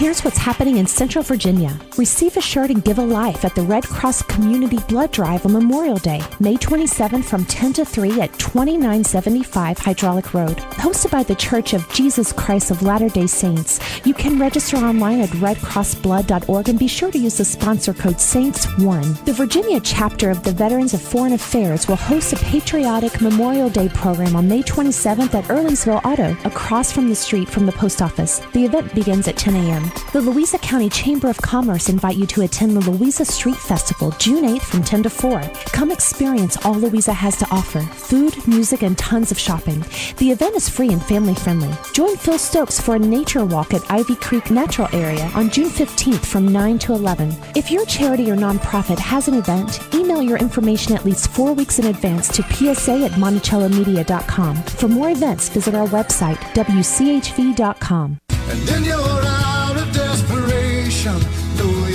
Here's 0.00 0.24
what's 0.24 0.38
happening 0.38 0.78
in 0.78 0.86
Central 0.86 1.22
Virginia. 1.22 1.78
Receive 1.98 2.34
a 2.38 2.40
shirt 2.40 2.70
and 2.70 2.82
give 2.82 2.98
a 2.98 3.04
life 3.04 3.44
at 3.44 3.54
the 3.54 3.60
Red 3.60 3.84
Cross 3.84 4.22
Community 4.22 4.78
Blood 4.88 5.12
Drive 5.12 5.44
on 5.44 5.52
Memorial 5.52 5.98
Day, 5.98 6.22
May 6.40 6.56
27 6.56 7.22
from 7.22 7.44
10 7.44 7.74
to 7.74 7.84
3 7.84 8.22
at 8.22 8.32
2975 8.38 9.76
Hydraulic 9.76 10.32
Road. 10.32 10.56
Hosted 10.56 11.10
by 11.10 11.22
the 11.22 11.34
Church 11.34 11.74
of 11.74 11.86
Jesus 11.92 12.32
Christ 12.32 12.70
of 12.70 12.80
Latter 12.80 13.10
day 13.10 13.26
Saints. 13.26 13.78
You 14.06 14.14
can 14.14 14.38
register 14.38 14.78
online 14.78 15.20
at 15.20 15.28
redcrossblood.org 15.28 16.70
and 16.70 16.78
be 16.78 16.88
sure 16.88 17.10
to 17.10 17.18
use 17.18 17.36
the 17.36 17.44
sponsor 17.44 17.92
code 17.92 18.16
SAINTS1. 18.16 19.26
The 19.26 19.34
Virginia 19.34 19.80
chapter 19.80 20.30
of 20.30 20.42
the 20.42 20.52
Veterans 20.52 20.94
of 20.94 21.02
Foreign 21.02 21.34
Affairs 21.34 21.86
will 21.86 21.96
host 21.96 22.32
a 22.32 22.36
patriotic 22.36 23.20
Memorial 23.20 23.68
Day 23.68 23.90
program 23.90 24.34
on 24.34 24.48
May 24.48 24.62
27th 24.62 25.34
at 25.34 25.44
Earlysville 25.50 26.00
Auto, 26.06 26.34
across 26.46 26.90
from 26.90 27.10
the 27.10 27.14
street 27.14 27.50
from 27.50 27.66
the 27.66 27.72
post 27.72 28.00
office. 28.00 28.40
The 28.54 28.64
event 28.64 28.94
begins 28.94 29.28
at 29.28 29.36
10 29.36 29.56
a.m. 29.56 29.89
The 30.12 30.20
Louisa 30.20 30.58
County 30.58 30.88
Chamber 30.88 31.28
of 31.28 31.36
Commerce 31.38 31.88
invite 31.88 32.16
you 32.16 32.26
to 32.26 32.42
attend 32.42 32.76
the 32.76 32.90
Louisa 32.90 33.24
Street 33.24 33.56
Festival 33.56 34.10
June 34.18 34.44
8th 34.44 34.62
from 34.62 34.82
10 34.82 35.04
to 35.04 35.10
4. 35.10 35.40
Come 35.66 35.90
experience 35.90 36.56
all 36.64 36.74
Louisa 36.74 37.12
has 37.12 37.36
to 37.38 37.46
offer 37.50 37.80
food, 37.80 38.36
music, 38.46 38.82
and 38.82 38.96
tons 38.98 39.30
of 39.30 39.38
shopping. 39.38 39.84
The 40.18 40.30
event 40.30 40.56
is 40.56 40.68
free 40.68 40.92
and 40.92 41.02
family 41.02 41.34
friendly. 41.34 41.70
Join 41.92 42.16
Phil 42.16 42.38
Stokes 42.38 42.80
for 42.80 42.96
a 42.96 42.98
nature 42.98 43.44
walk 43.44 43.74
at 43.74 43.88
Ivy 43.90 44.16
Creek 44.16 44.50
Natural 44.50 44.88
Area 44.92 45.30
on 45.34 45.50
June 45.50 45.68
15th 45.68 46.24
from 46.26 46.48
9 46.48 46.78
to 46.80 46.92
11. 46.92 47.34
If 47.54 47.70
your 47.70 47.86
charity 47.86 48.30
or 48.30 48.36
nonprofit 48.36 48.98
has 48.98 49.28
an 49.28 49.34
event, 49.34 49.80
email 49.94 50.22
your 50.22 50.38
information 50.38 50.94
at 50.94 51.04
least 51.04 51.30
four 51.30 51.52
weeks 51.52 51.78
in 51.78 51.86
advance 51.86 52.28
to 52.28 52.42
psa 52.42 53.04
at 53.04 53.12
monticellomedia.com. 53.12 54.56
For 54.64 54.88
more 54.88 55.10
events, 55.10 55.48
visit 55.48 55.74
our 55.74 55.86
website, 55.88 56.38
wchv.com 56.54 58.18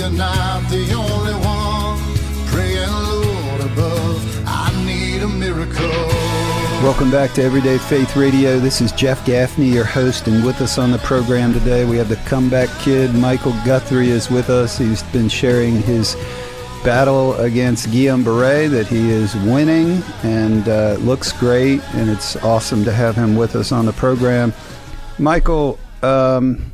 you're 0.06 0.10
not 0.10 0.68
the 0.70 0.92
only 0.94 1.34
one. 1.44 1.98
Praying, 2.46 2.90
Lord 2.90 3.60
above, 3.60 4.44
I 4.46 4.84
need 4.84 5.22
a 5.22 5.28
miracle. 5.28 5.88
Welcome 6.82 7.10
back 7.10 7.32
to 7.32 7.42
Everyday 7.42 7.78
Faith 7.78 8.14
Radio. 8.14 8.60
This 8.60 8.80
is 8.80 8.92
Jeff 8.92 9.24
Gaffney, 9.24 9.68
your 9.68 9.84
host, 9.84 10.28
and 10.28 10.44
with 10.44 10.60
us 10.60 10.78
on 10.78 10.92
the 10.92 10.98
program 10.98 11.52
today, 11.52 11.84
we 11.84 11.96
have 11.96 12.08
the 12.08 12.16
comeback 12.26 12.68
kid. 12.80 13.14
Michael 13.14 13.52
Guthrie 13.64 14.10
is 14.10 14.30
with 14.30 14.50
us. 14.50 14.78
He's 14.78 15.02
been 15.04 15.28
sharing 15.28 15.80
his 15.82 16.14
battle 16.84 17.34
against 17.40 17.88
Guillain-Barré 17.88 18.70
that 18.70 18.86
he 18.86 19.10
is 19.10 19.34
winning 19.36 20.02
and 20.22 20.68
uh, 20.68 20.96
looks 21.00 21.32
great, 21.32 21.82
and 21.94 22.08
it's 22.08 22.36
awesome 22.36 22.84
to 22.84 22.92
have 22.92 23.16
him 23.16 23.34
with 23.34 23.56
us 23.56 23.72
on 23.72 23.86
the 23.86 23.92
program. 23.94 24.52
Michael, 25.18 25.78
um, 26.02 26.70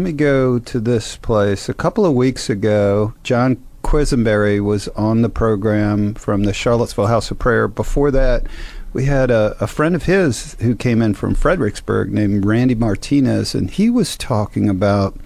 let 0.00 0.04
me 0.06 0.12
go 0.12 0.58
to 0.58 0.80
this 0.80 1.16
place. 1.16 1.68
A 1.68 1.74
couple 1.74 2.06
of 2.06 2.14
weeks 2.14 2.48
ago, 2.48 3.12
John 3.22 3.62
Quisenberry 3.84 4.58
was 4.58 4.88
on 4.88 5.20
the 5.20 5.28
program 5.28 6.14
from 6.14 6.44
the 6.44 6.54
Charlottesville 6.54 7.08
House 7.08 7.30
of 7.30 7.38
Prayer. 7.38 7.68
Before 7.68 8.10
that, 8.10 8.46
we 8.94 9.04
had 9.04 9.30
a, 9.30 9.54
a, 9.60 9.66
friend 9.66 9.94
of 9.94 10.04
his 10.04 10.54
who 10.60 10.74
came 10.74 11.02
in 11.02 11.12
from 11.12 11.34
Fredericksburg 11.34 12.14
named 12.14 12.46
Randy 12.46 12.74
Martinez, 12.74 13.54
and 13.54 13.70
he 13.70 13.90
was 13.90 14.16
talking 14.16 14.70
about 14.70 15.20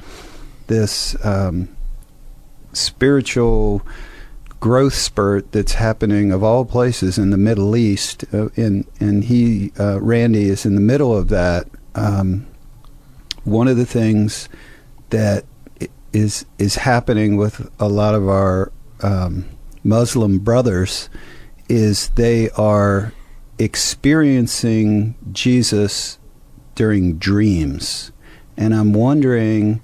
this 0.67 1.15
um, 1.25 1.69
spiritual 2.73 3.81
growth 4.59 4.95
spurt 4.95 5.53
that's 5.53 5.75
happening 5.75 6.33
of 6.33 6.43
all 6.43 6.65
places 6.65 7.17
in 7.17 7.31
the 7.31 7.37
Middle 7.37 7.77
East. 7.77 8.25
Uh, 8.35 8.49
and, 8.57 8.85
and 8.99 9.23
he, 9.23 9.71
uh, 9.79 10.01
Randy, 10.01 10.49
is 10.49 10.67
in 10.67 10.75
the 10.75 10.81
middle 10.81 11.17
of 11.17 11.29
that. 11.29 11.69
Um, 11.95 12.49
one 13.45 13.69
of 13.69 13.77
the 13.77 13.87
things 13.87 14.49
that 15.11 15.45
is 16.13 16.47
is 16.59 16.77
happening 16.77 17.37
with 17.37 17.71
a 17.79 17.89
lot 17.89 18.15
of 18.15 18.29
our 18.29 18.73
um, 19.03 19.45
Muslim 19.83 20.39
brothers 20.39 21.11
is 21.69 22.11
they 22.11 22.51
are 22.51 23.13
experiencing 23.59 25.15
Jesus 25.33 26.19
during 26.75 27.19
dreams, 27.19 28.13
and 28.57 28.75
I'm 28.75 28.93
wondering 28.93 29.83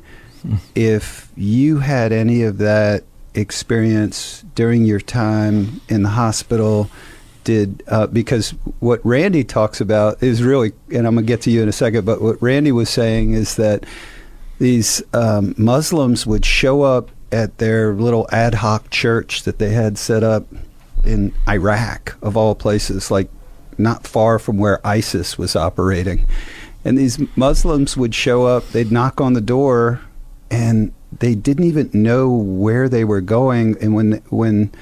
if 0.74 1.30
you 1.36 1.78
had 1.78 2.12
any 2.12 2.42
of 2.42 2.58
that 2.58 3.04
experience 3.34 4.44
during 4.54 4.84
your 4.84 5.00
time 5.00 5.80
in 5.88 6.02
the 6.02 6.08
hospital 6.10 6.90
uh, 7.88 8.06
because 8.06 8.50
what 8.80 9.04
Randy 9.04 9.44
talks 9.44 9.80
about 9.80 10.22
is 10.22 10.42
really, 10.42 10.72
and 10.92 11.06
I'm 11.06 11.14
gonna 11.14 11.26
get 11.26 11.42
to 11.42 11.50
you 11.50 11.62
in 11.62 11.68
a 11.68 11.72
second. 11.72 12.04
But 12.04 12.20
what 12.20 12.40
Randy 12.42 12.72
was 12.72 12.90
saying 12.90 13.32
is 13.32 13.56
that 13.56 13.84
these 14.58 15.02
um, 15.12 15.54
Muslims 15.56 16.26
would 16.26 16.44
show 16.44 16.82
up 16.82 17.10
at 17.32 17.58
their 17.58 17.94
little 17.94 18.28
ad 18.30 18.54
hoc 18.54 18.90
church 18.90 19.44
that 19.44 19.58
they 19.58 19.70
had 19.70 19.96
set 19.96 20.22
up 20.22 20.46
in 21.04 21.32
Iraq, 21.48 22.16
of 22.22 22.36
all 22.36 22.54
places, 22.54 23.10
like 23.10 23.30
not 23.78 24.06
far 24.06 24.38
from 24.38 24.58
where 24.58 24.86
ISIS 24.86 25.38
was 25.38 25.56
operating. 25.56 26.26
And 26.84 26.98
these 26.98 27.18
Muslims 27.36 27.96
would 27.96 28.14
show 28.14 28.46
up, 28.46 28.68
they'd 28.70 28.92
knock 28.92 29.20
on 29.20 29.34
the 29.34 29.40
door, 29.40 30.00
and 30.50 30.92
they 31.18 31.34
didn't 31.34 31.64
even 31.64 31.90
know 31.92 32.30
where 32.30 32.88
they 32.88 33.04
were 33.04 33.20
going. 33.20 33.76
And 33.80 33.94
when 33.94 34.12
when 34.30 34.72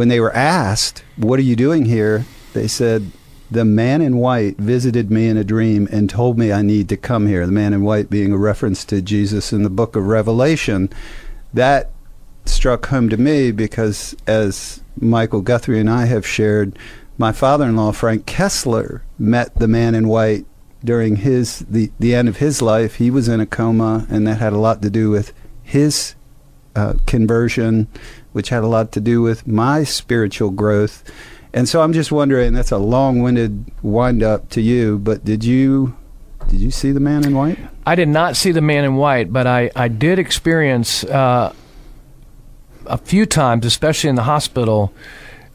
when 0.00 0.08
they 0.08 0.18
were 0.18 0.34
asked, 0.34 1.04
"What 1.16 1.38
are 1.38 1.42
you 1.42 1.56
doing 1.56 1.84
here?" 1.84 2.24
they 2.54 2.66
said, 2.66 3.12
the 3.50 3.66
man 3.66 4.00
in 4.00 4.16
white 4.16 4.56
visited 4.56 5.10
me 5.10 5.28
in 5.28 5.36
a 5.36 5.44
dream 5.44 5.86
and 5.92 6.08
told 6.08 6.38
me 6.38 6.52
I 6.52 6.62
need 6.62 6.88
to 6.88 6.96
come 6.96 7.26
here. 7.26 7.44
The 7.44 7.52
man 7.52 7.74
in 7.74 7.82
white 7.82 8.08
being 8.08 8.32
a 8.32 8.38
reference 8.38 8.82
to 8.86 9.02
Jesus 9.02 9.52
in 9.52 9.62
the 9.62 9.68
book 9.68 9.94
of 9.94 10.06
Revelation. 10.06 10.88
That 11.52 11.90
struck 12.46 12.86
home 12.86 13.10
to 13.10 13.16
me 13.16 13.50
because, 13.50 14.16
as 14.26 14.82
Michael 14.98 15.42
Guthrie 15.42 15.80
and 15.80 15.90
I 15.90 16.06
have 16.06 16.26
shared, 16.26 16.78
my 17.18 17.32
father 17.32 17.66
in 17.66 17.76
law, 17.76 17.92
Frank 17.92 18.24
Kessler, 18.24 19.02
met 19.18 19.54
the 19.56 19.68
man 19.68 19.94
in 19.94 20.08
white 20.08 20.46
during 20.82 21.16
his 21.16 21.58
the, 21.68 21.90
the 21.98 22.14
end 22.14 22.26
of 22.26 22.38
his 22.38 22.62
life. 22.62 22.94
He 22.94 23.10
was 23.10 23.28
in 23.28 23.40
a 23.40 23.46
coma, 23.46 24.06
and 24.08 24.26
that 24.26 24.38
had 24.38 24.54
a 24.54 24.58
lot 24.58 24.80
to 24.80 24.90
do 24.90 25.10
with 25.10 25.34
his 25.62 26.14
uh, 26.76 26.94
conversion, 27.04 27.88
which 28.32 28.48
had 28.50 28.62
a 28.62 28.66
lot 28.66 28.92
to 28.92 29.00
do 29.00 29.22
with 29.22 29.46
my 29.46 29.84
spiritual 29.84 30.50
growth. 30.50 31.02
And 31.52 31.68
so 31.68 31.82
I'm 31.82 31.92
just 31.92 32.12
wondering. 32.12 32.54
That's 32.54 32.70
a 32.70 32.78
long-winded 32.78 33.72
wind-up 33.82 34.48
to 34.50 34.60
you, 34.60 34.98
but 34.98 35.24
did 35.24 35.42
you 35.44 35.96
did 36.48 36.60
you 36.60 36.70
see 36.70 36.92
the 36.92 37.00
man 37.00 37.24
in 37.24 37.34
white? 37.34 37.58
I 37.86 37.94
did 37.94 38.08
not 38.08 38.36
see 38.36 38.52
the 38.52 38.60
man 38.60 38.84
in 38.84 38.96
white, 38.96 39.32
but 39.32 39.46
I 39.46 39.70
I 39.74 39.88
did 39.88 40.18
experience 40.18 41.04
uh, 41.04 41.52
a 42.86 42.98
few 42.98 43.26
times, 43.26 43.66
especially 43.66 44.10
in 44.10 44.16
the 44.16 44.22
hospital, 44.22 44.92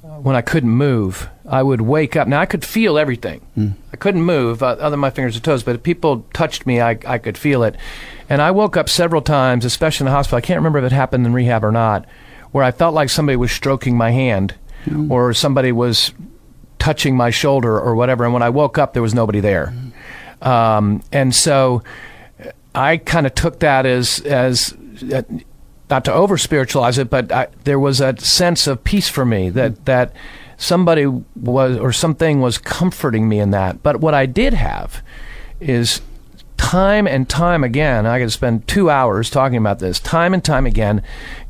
when 0.01 0.35
I 0.35 0.41
couldn't 0.41 0.69
move. 0.69 1.29
I 1.47 1.61
would 1.61 1.81
wake 1.81 2.15
up. 2.15 2.27
Now 2.27 2.41
I 2.41 2.45
could 2.45 2.65
feel 2.65 2.97
everything. 2.97 3.41
Mm. 3.57 3.75
I 3.93 3.97
couldn't 3.97 4.23
move 4.23 4.63
uh, 4.63 4.67
other 4.67 4.91
than 4.91 4.99
my 4.99 5.11
fingers 5.11 5.35
and 5.35 5.43
toes, 5.43 5.63
but 5.63 5.75
if 5.75 5.83
people 5.83 6.25
touched 6.33 6.65
me, 6.65 6.81
I 6.81 6.97
I 7.05 7.19
could 7.19 7.37
feel 7.37 7.63
it. 7.63 7.75
And 8.27 8.41
I 8.41 8.51
woke 8.51 8.75
up 8.75 8.89
several 8.89 9.21
times, 9.21 9.63
especially 9.63 10.05
in 10.05 10.11
the 10.11 10.15
hospital. 10.15 10.37
I 10.37 10.41
can't 10.41 10.57
remember 10.57 10.79
if 10.79 10.85
it 10.85 10.91
happened 10.91 11.25
in 11.25 11.33
rehab 11.33 11.63
or 11.63 11.71
not, 11.71 12.05
where 12.55 12.63
I 12.63 12.71
felt 12.71 12.93
like 12.95 13.09
somebody 13.09 13.35
was 13.35 13.51
stroking 13.51 13.97
my 13.97 14.11
hand 14.11 14.55
Mm. 14.87 15.11
or 15.11 15.33
somebody 15.33 15.71
was 15.73 16.13
touching 16.79 17.17
my 17.17 17.31
shoulder 17.31 17.77
or 17.77 17.95
whatever. 17.95 18.23
And 18.23 18.31
when 18.33 18.43
I 18.43 18.49
woke 18.49 18.77
up, 18.77 18.93
there 18.93 19.01
was 19.01 19.13
nobody 19.13 19.39
there. 19.41 19.73
Um, 20.41 21.01
and 21.11 21.33
so 21.35 21.81
I 22.73 22.97
kind 22.97 23.25
of 23.25 23.33
took 23.35 23.59
that 23.59 23.85
as 23.85 24.19
as 24.21 24.73
uh, 25.13 25.23
not 25.89 26.05
to 26.05 26.13
over 26.13 26.37
spiritualize 26.37 26.97
it, 26.97 27.09
but 27.09 27.31
I, 27.31 27.47
there 27.65 27.79
was 27.79 27.99
a 27.99 28.15
sense 28.19 28.67
of 28.67 28.83
peace 28.85 29.09
for 29.09 29.25
me 29.25 29.49
that 29.49 29.85
that 29.85 30.13
somebody 30.57 31.07
was 31.07 31.77
or 31.77 31.91
something 31.91 32.39
was 32.41 32.57
comforting 32.57 33.27
me 33.27 33.39
in 33.39 33.51
that. 33.51 33.81
But 33.83 33.99
what 33.99 34.13
I 34.13 34.27
did 34.27 34.53
have 34.53 35.01
is 35.59 35.99
time 36.57 37.07
and 37.07 37.27
time 37.29 37.63
again, 37.63 38.05
I 38.05 38.19
could 38.19 38.31
spend 38.31 38.67
two 38.67 38.89
hours 38.89 39.29
talking 39.29 39.57
about 39.57 39.79
this. 39.79 39.99
Time 39.99 40.33
and 40.33 40.43
time 40.43 40.65
again, 40.65 41.01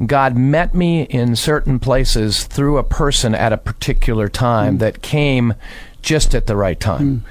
God 0.06 0.36
met 0.36 0.74
me 0.74 1.04
in 1.04 1.36
certain 1.36 1.80
places 1.80 2.46
through 2.46 2.78
a 2.78 2.84
person 2.84 3.34
at 3.36 3.54
a 3.54 3.58
particular 3.58 4.28
time 4.30 4.78
that 4.80 5.02
came 5.02 5.54
just 6.02 6.36
at 6.36 6.48
the 6.48 6.56
right 6.56 6.80
time. 6.80 7.24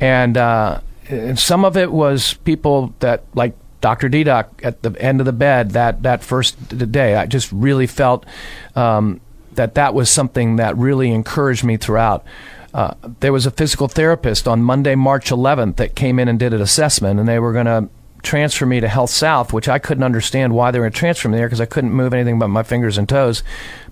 And, 0.00 0.36
uh, 0.36 0.80
and 1.08 1.38
some 1.38 1.64
of 1.64 1.76
it 1.76 1.90
was 1.90 2.34
people 2.44 2.94
that, 3.00 3.24
like 3.34 3.54
Dr. 3.80 4.08
Diduch 4.08 4.48
at 4.62 4.82
the 4.82 4.90
end 5.00 5.20
of 5.20 5.26
the 5.26 5.32
bed 5.32 5.70
that, 5.72 6.02
that 6.02 6.22
first 6.22 6.92
day. 6.92 7.14
I 7.14 7.26
just 7.26 7.50
really 7.52 7.86
felt 7.86 8.26
um, 8.74 9.20
that 9.54 9.74
that 9.74 9.94
was 9.94 10.10
something 10.10 10.56
that 10.56 10.76
really 10.76 11.10
encouraged 11.10 11.64
me 11.64 11.76
throughout. 11.76 12.24
Uh, 12.74 12.94
there 13.20 13.32
was 13.32 13.46
a 13.46 13.50
physical 13.50 13.88
therapist 13.88 14.46
on 14.46 14.62
Monday, 14.62 14.94
March 14.94 15.30
11th, 15.30 15.76
that 15.76 15.94
came 15.94 16.18
in 16.18 16.28
and 16.28 16.38
did 16.38 16.52
an 16.52 16.60
assessment, 16.60 17.18
and 17.18 17.28
they 17.28 17.38
were 17.38 17.52
going 17.52 17.66
to 17.66 17.88
transfer 18.22 18.66
me 18.66 18.80
to 18.80 18.88
Health 18.88 19.10
South, 19.10 19.52
which 19.52 19.68
I 19.68 19.78
couldn't 19.78 20.02
understand 20.02 20.52
why 20.52 20.70
they 20.70 20.78
were 20.78 20.84
going 20.84 20.92
to 20.92 20.98
transfer 20.98 21.28
me 21.28 21.38
there 21.38 21.46
because 21.46 21.60
I 21.60 21.66
couldn't 21.66 21.92
move 21.92 22.12
anything 22.12 22.38
but 22.38 22.48
my 22.48 22.62
fingers 22.62 22.98
and 22.98 23.08
toes. 23.08 23.42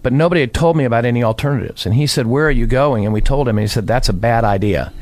But 0.02 0.12
nobody 0.12 0.40
had 0.40 0.52
told 0.52 0.76
me 0.76 0.84
about 0.84 1.04
any 1.04 1.22
alternatives. 1.22 1.86
And 1.86 1.94
he 1.94 2.06
said, 2.06 2.26
Where 2.26 2.46
are 2.46 2.50
you 2.50 2.66
going? 2.66 3.04
And 3.04 3.14
we 3.14 3.20
told 3.20 3.48
him, 3.48 3.56
and 3.56 3.62
he 3.62 3.68
said, 3.68 3.86
That's 3.86 4.08
a 4.08 4.12
bad 4.12 4.44
idea. 4.44 4.92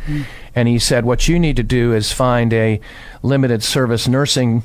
And 0.54 0.68
he 0.68 0.78
said, 0.78 1.04
What 1.04 1.26
you 1.26 1.38
need 1.38 1.56
to 1.56 1.62
do 1.62 1.92
is 1.92 2.12
find 2.12 2.52
a 2.52 2.80
limited 3.22 3.62
service 3.62 4.06
nursing 4.06 4.62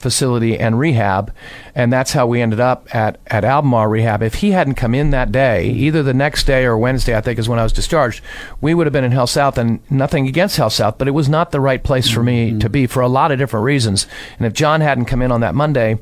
facility 0.00 0.58
and 0.58 0.78
rehab, 0.78 1.32
and 1.74 1.92
that's 1.92 2.12
how 2.12 2.26
we 2.26 2.40
ended 2.40 2.60
up 2.60 2.92
at 2.94 3.20
at 3.26 3.44
Albemarle 3.44 3.88
Rehab. 3.88 4.22
If 4.22 4.36
he 4.36 4.50
hadn't 4.50 4.74
come 4.74 4.94
in 4.94 5.10
that 5.10 5.30
day, 5.30 5.68
either 5.70 6.02
the 6.02 6.14
next 6.14 6.44
day 6.44 6.64
or 6.64 6.76
Wednesday, 6.76 7.16
I 7.16 7.20
think 7.20 7.38
is 7.38 7.48
when 7.48 7.58
I 7.58 7.62
was 7.62 7.72
discharged, 7.72 8.22
we 8.60 8.74
would 8.74 8.86
have 8.86 8.92
been 8.92 9.04
in 9.04 9.12
Health 9.12 9.30
South. 9.30 9.58
And 9.58 9.80
nothing 9.90 10.26
against 10.26 10.56
Health 10.56 10.72
South, 10.72 10.98
but 10.98 11.08
it 11.08 11.12
was 11.12 11.28
not 11.28 11.50
the 11.50 11.60
right 11.60 11.82
place 11.82 12.08
for 12.08 12.22
me 12.22 12.58
to 12.58 12.68
be 12.68 12.86
for 12.86 13.00
a 13.00 13.08
lot 13.08 13.30
of 13.30 13.38
different 13.38 13.64
reasons. 13.64 14.06
And 14.38 14.46
if 14.46 14.52
John 14.52 14.80
hadn't 14.80 15.06
come 15.06 15.22
in 15.22 15.32
on 15.32 15.40
that 15.40 15.54
Monday, 15.54 15.98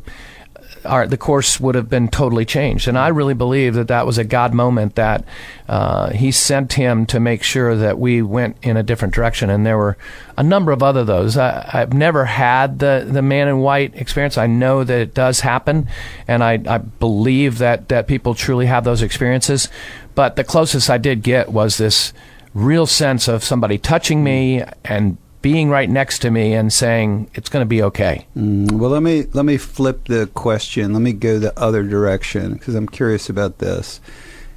our, 0.84 1.06
the 1.06 1.16
course 1.16 1.60
would 1.60 1.74
have 1.74 1.88
been 1.88 2.08
totally 2.08 2.44
changed. 2.44 2.88
And 2.88 2.98
I 2.98 3.08
really 3.08 3.34
believe 3.34 3.74
that 3.74 3.88
that 3.88 4.06
was 4.06 4.18
a 4.18 4.24
God 4.24 4.54
moment 4.54 4.94
that 4.94 5.24
uh, 5.68 6.10
He 6.10 6.32
sent 6.32 6.74
him 6.74 7.06
to 7.06 7.20
make 7.20 7.42
sure 7.42 7.76
that 7.76 7.98
we 7.98 8.22
went 8.22 8.56
in 8.62 8.76
a 8.76 8.82
different 8.82 9.14
direction. 9.14 9.50
And 9.50 9.64
there 9.64 9.78
were 9.78 9.96
a 10.36 10.42
number 10.42 10.72
of 10.72 10.82
other 10.82 11.04
those. 11.04 11.36
I, 11.36 11.68
I've 11.72 11.92
never 11.92 12.24
had 12.24 12.78
the, 12.78 13.06
the 13.10 13.22
man 13.22 13.48
in 13.48 13.58
white 13.58 13.94
experience. 13.94 14.38
I 14.38 14.46
know 14.46 14.84
that 14.84 15.00
it 15.00 15.14
does 15.14 15.40
happen, 15.40 15.88
and 16.26 16.42
I, 16.42 16.60
I 16.66 16.78
believe 16.78 17.58
that, 17.58 17.88
that 17.88 18.06
people 18.06 18.34
truly 18.34 18.66
have 18.66 18.84
those 18.84 19.02
experiences. 19.02 19.68
But 20.14 20.36
the 20.36 20.44
closest 20.44 20.90
I 20.90 20.98
did 20.98 21.22
get 21.22 21.50
was 21.50 21.76
this 21.76 22.12
real 22.54 22.86
sense 22.86 23.28
of 23.28 23.44
somebody 23.44 23.78
touching 23.78 24.24
me 24.24 24.62
and 24.84 25.16
being 25.40 25.70
right 25.70 25.88
next 25.88 26.20
to 26.20 26.30
me 26.30 26.54
and 26.54 26.72
saying 26.72 27.30
it's 27.34 27.48
going 27.48 27.62
to 27.62 27.68
be 27.68 27.82
okay. 27.82 28.26
Mm, 28.36 28.72
well, 28.72 28.90
let 28.90 29.02
me 29.02 29.24
let 29.32 29.44
me 29.44 29.56
flip 29.56 30.06
the 30.06 30.28
question. 30.34 30.92
Let 30.92 31.02
me 31.02 31.12
go 31.12 31.38
the 31.38 31.58
other 31.58 31.82
direction 31.82 32.54
because 32.54 32.74
I'm 32.74 32.88
curious 32.88 33.28
about 33.28 33.58
this. 33.58 34.00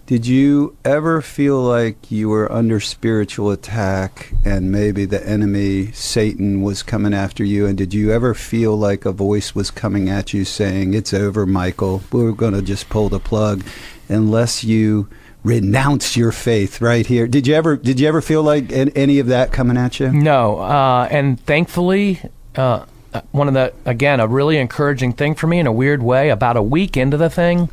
Did 0.08 0.26
you 0.26 0.76
ever 0.84 1.22
feel 1.22 1.62
like 1.62 2.12
you 2.12 2.28
were 2.28 2.52
under 2.52 2.82
spiritual 2.82 3.50
attack 3.50 4.34
and 4.44 4.70
maybe 4.70 5.06
the 5.06 5.26
enemy, 5.26 5.94
Satan, 5.94 6.62
was 6.62 6.84
coming 6.84 7.14
after 7.14 7.46
you? 7.46 7.66
And 7.66 7.78
did 7.78 7.94
you 7.94 8.12
ever 8.12 8.34
feel 8.34 8.76
like 8.76 9.06
a 9.06 9.14
voice 9.14 9.56
was 9.56 9.72
coming 9.72 10.10
at 10.10 10.34
you 10.34 10.44
saying, 10.44 10.94
It's 10.96 11.14
over, 11.14 11.46
Michael. 11.46 12.02
We're 12.12 12.34
going 12.34 12.56
to 12.56 12.62
just 12.62 12.90
pull 12.90 13.08
the 13.08 13.22
plug 13.22 13.64
unless 14.10 14.66
you 14.66 15.08
renounce 15.44 16.16
your 16.16 16.32
faith 16.32 16.82
right 16.82 17.06
here? 17.06 17.28
Did 17.28 17.48
you 17.48 17.56
ever 17.56 17.76
did 17.76 18.00
you 18.00 18.08
ever 18.08 18.22
feel 18.22 18.44
like 18.44 18.72
any 18.72 19.20
of 19.20 19.28
that 19.28 19.52
coming 19.52 19.78
at 19.78 20.00
you? 20.00 20.12
No, 20.12 20.60
uh, 20.60 21.08
and 21.10 21.40
thankfully, 21.40 22.22
uh, 22.56 22.86
one 23.32 23.48
of 23.48 23.54
the 23.54 23.74
again 23.86 24.20
a 24.20 24.28
really 24.28 24.58
encouraging 24.58 25.14
thing 25.14 25.36
for 25.36 25.48
me 25.48 25.60
in 25.60 25.68
a 25.68 25.72
weird 25.72 26.04
way. 26.04 26.30
About 26.30 26.58
a 26.58 26.64
week 26.64 26.96
into 26.98 27.18
the 27.18 27.30
thing, 27.30 27.70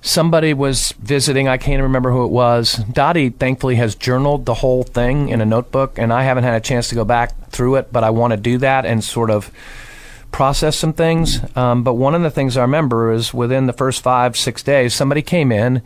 somebody 0.00 0.54
was 0.54 0.92
visiting. 0.92 1.48
I 1.48 1.58
can't 1.58 1.82
remember 1.82 2.10
who 2.10 2.24
it 2.24 2.30
was. 2.30 2.76
Dottie 2.92 3.30
thankfully 3.30 3.76
has 3.76 3.94
journaled 3.94 4.46
the 4.46 4.54
whole 4.54 4.82
thing 4.82 5.28
in 5.28 5.40
a 5.40 5.46
notebook, 5.46 5.98
and 5.98 6.12
I 6.12 6.24
haven't 6.24 6.44
had 6.44 6.54
a 6.54 6.60
chance 6.60 6.88
to 6.88 6.94
go 6.94 7.04
back 7.04 7.50
through 7.50 7.76
it, 7.76 7.92
but 7.92 8.04
I 8.04 8.10
want 8.10 8.32
to 8.32 8.36
do 8.36 8.58
that 8.58 8.86
and 8.86 9.02
sort 9.02 9.30
of 9.30 9.50
process 10.32 10.76
some 10.76 10.92
things. 10.92 11.40
Um, 11.56 11.84
but 11.84 11.94
one 11.94 12.14
of 12.16 12.22
the 12.22 12.30
things 12.30 12.56
I 12.56 12.62
remember 12.62 13.12
is 13.12 13.32
within 13.32 13.66
the 13.66 13.72
first 13.72 14.02
five 14.02 14.36
six 14.36 14.64
days, 14.64 14.92
somebody 14.92 15.22
came 15.22 15.52
in 15.52 15.80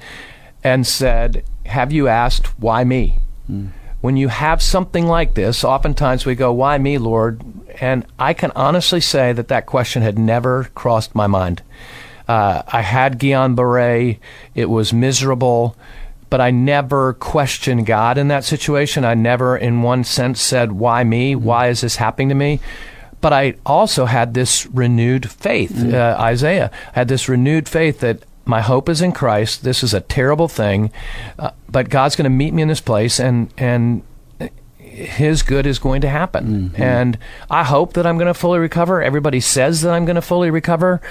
and 0.62 0.86
said, 0.86 1.44
"Have 1.66 1.92
you 1.92 2.08
asked 2.08 2.58
why 2.60 2.84
me?" 2.84 3.20
when 4.00 4.16
you 4.16 4.28
have 4.28 4.62
something 4.62 5.06
like 5.06 5.34
this, 5.34 5.64
oftentimes 5.64 6.24
we 6.24 6.34
go, 6.34 6.52
Why 6.52 6.78
me, 6.78 6.98
Lord? 6.98 7.42
And 7.80 8.06
I 8.18 8.32
can 8.32 8.52
honestly 8.52 9.00
say 9.00 9.32
that 9.32 9.48
that 9.48 9.66
question 9.66 10.02
had 10.02 10.18
never 10.18 10.64
crossed 10.74 11.14
my 11.14 11.26
mind. 11.26 11.62
Uh, 12.26 12.62
I 12.68 12.82
had 12.82 13.18
Guillain 13.18 13.56
Barre, 13.56 14.18
it 14.54 14.66
was 14.66 14.92
miserable, 14.92 15.76
but 16.30 16.40
I 16.40 16.50
never 16.50 17.14
questioned 17.14 17.86
God 17.86 18.18
in 18.18 18.28
that 18.28 18.44
situation. 18.44 19.04
I 19.04 19.14
never, 19.14 19.56
in 19.56 19.82
one 19.82 20.04
sense, 20.04 20.40
said, 20.40 20.72
Why 20.72 21.02
me? 21.04 21.34
Why 21.34 21.68
is 21.68 21.80
this 21.80 21.96
happening 21.96 22.28
to 22.28 22.34
me? 22.34 22.60
But 23.20 23.32
I 23.32 23.54
also 23.66 24.04
had 24.04 24.34
this 24.34 24.66
renewed 24.66 25.28
faith. 25.28 25.92
Uh, 25.92 26.16
Isaiah 26.20 26.70
had 26.92 27.08
this 27.08 27.28
renewed 27.28 27.68
faith 27.68 27.98
that 28.00 28.22
my 28.48 28.62
hope 28.62 28.88
is 28.88 29.02
in 29.02 29.12
Christ. 29.12 29.62
This 29.62 29.84
is 29.84 29.92
a 29.92 30.00
terrible 30.00 30.48
thing, 30.48 30.90
uh, 31.38 31.50
but 31.68 31.90
God's 31.90 32.16
going 32.16 32.24
to 32.24 32.30
meet 32.30 32.54
me 32.54 32.62
in 32.62 32.68
this 32.68 32.80
place, 32.80 33.20
and 33.20 33.52
and 33.58 34.02
His 34.78 35.42
good 35.42 35.66
is 35.66 35.78
going 35.78 36.00
to 36.00 36.08
happen. 36.08 36.72
And 36.82 37.18
I 37.50 37.62
hope 37.62 37.92
that 37.92 38.06
I'm 38.06 38.16
going 38.16 38.26
to 38.26 38.34
fully 38.34 38.58
recover. 38.58 39.02
Everybody 39.02 39.40
says 39.40 39.82
that 39.82 39.92
I'm 39.92 40.06
going 40.06 40.16
to 40.16 40.22
fully 40.22 40.50
recover, 40.50 41.02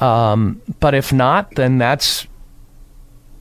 um, 0.00 0.62
but 0.78 0.94
if 0.94 1.12
not, 1.12 1.56
then 1.56 1.78
that's 1.78 2.28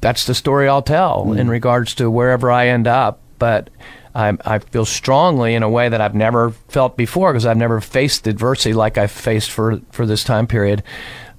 that's 0.01 0.25
the 0.25 0.35
story 0.35 0.67
I'll 0.67 0.81
tell 0.81 1.33
in 1.33 1.47
regards 1.47 1.95
to 1.95 2.09
wherever 2.09 2.51
I 2.51 2.67
end 2.67 2.87
up. 2.87 3.21
But 3.37 3.69
I, 4.15 4.37
I 4.45 4.59
feel 4.59 4.85
strongly 4.85 5.55
in 5.55 5.61
a 5.61 5.69
way 5.69 5.89
that 5.89 5.99
I've 5.99 6.15
never 6.15 6.51
felt 6.69 6.95
before 6.95 7.33
because 7.33 7.45
I've 7.45 7.57
never 7.57 7.81
faced 7.81 8.25
adversity 8.27 8.73
like 8.73 8.97
I've 8.97 9.11
faced 9.11 9.51
for 9.51 9.81
for 9.91 10.05
this 10.05 10.23
time 10.23 10.47
period. 10.47 10.83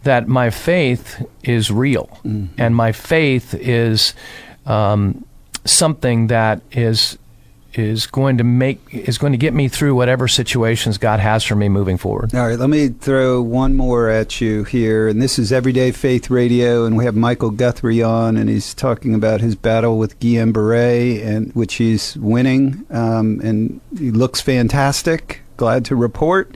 That 0.06 0.28
my 0.28 0.50
faith 0.50 1.20
is 1.42 1.70
real, 1.70 2.08
and 2.56 2.76
my 2.76 2.92
faith 2.92 3.54
is 3.54 4.14
um, 4.64 5.24
something 5.64 6.28
that 6.28 6.62
is 6.70 7.18
is 7.78 8.06
going 8.06 8.38
to 8.38 8.44
make 8.44 8.80
is 8.92 9.18
going 9.18 9.32
to 9.32 9.38
get 9.38 9.52
me 9.52 9.68
through 9.68 9.94
whatever 9.94 10.28
situations 10.28 10.96
God 10.96 11.20
has 11.20 11.44
for 11.44 11.56
me 11.56 11.68
moving 11.68 11.98
forward. 11.98 12.34
All 12.34 12.46
right, 12.46 12.58
let 12.58 12.70
me 12.70 12.88
throw 12.88 13.42
one 13.42 13.74
more 13.74 14.08
at 14.08 14.40
you 14.40 14.64
here, 14.64 15.08
and 15.08 15.20
this 15.20 15.38
is 15.38 15.52
Everyday 15.52 15.90
Faith 15.90 16.30
Radio, 16.30 16.84
and 16.84 16.96
we 16.96 17.04
have 17.04 17.16
Michael 17.16 17.50
Guthrie 17.50 18.02
on, 18.02 18.36
and 18.36 18.48
he's 18.48 18.74
talking 18.74 19.12
about 19.12 19.40
his 19.40 19.54
battle 19.54 19.98
with 19.98 20.18
Guillain 20.20 20.52
Barre, 20.52 21.20
and 21.20 21.52
which 21.54 21.74
he's 21.74 22.16
winning, 22.16 22.86
um, 22.90 23.40
and 23.42 23.80
he 23.98 24.10
looks 24.10 24.40
fantastic. 24.40 25.42
Glad 25.56 25.84
to 25.86 25.96
report. 25.96 26.54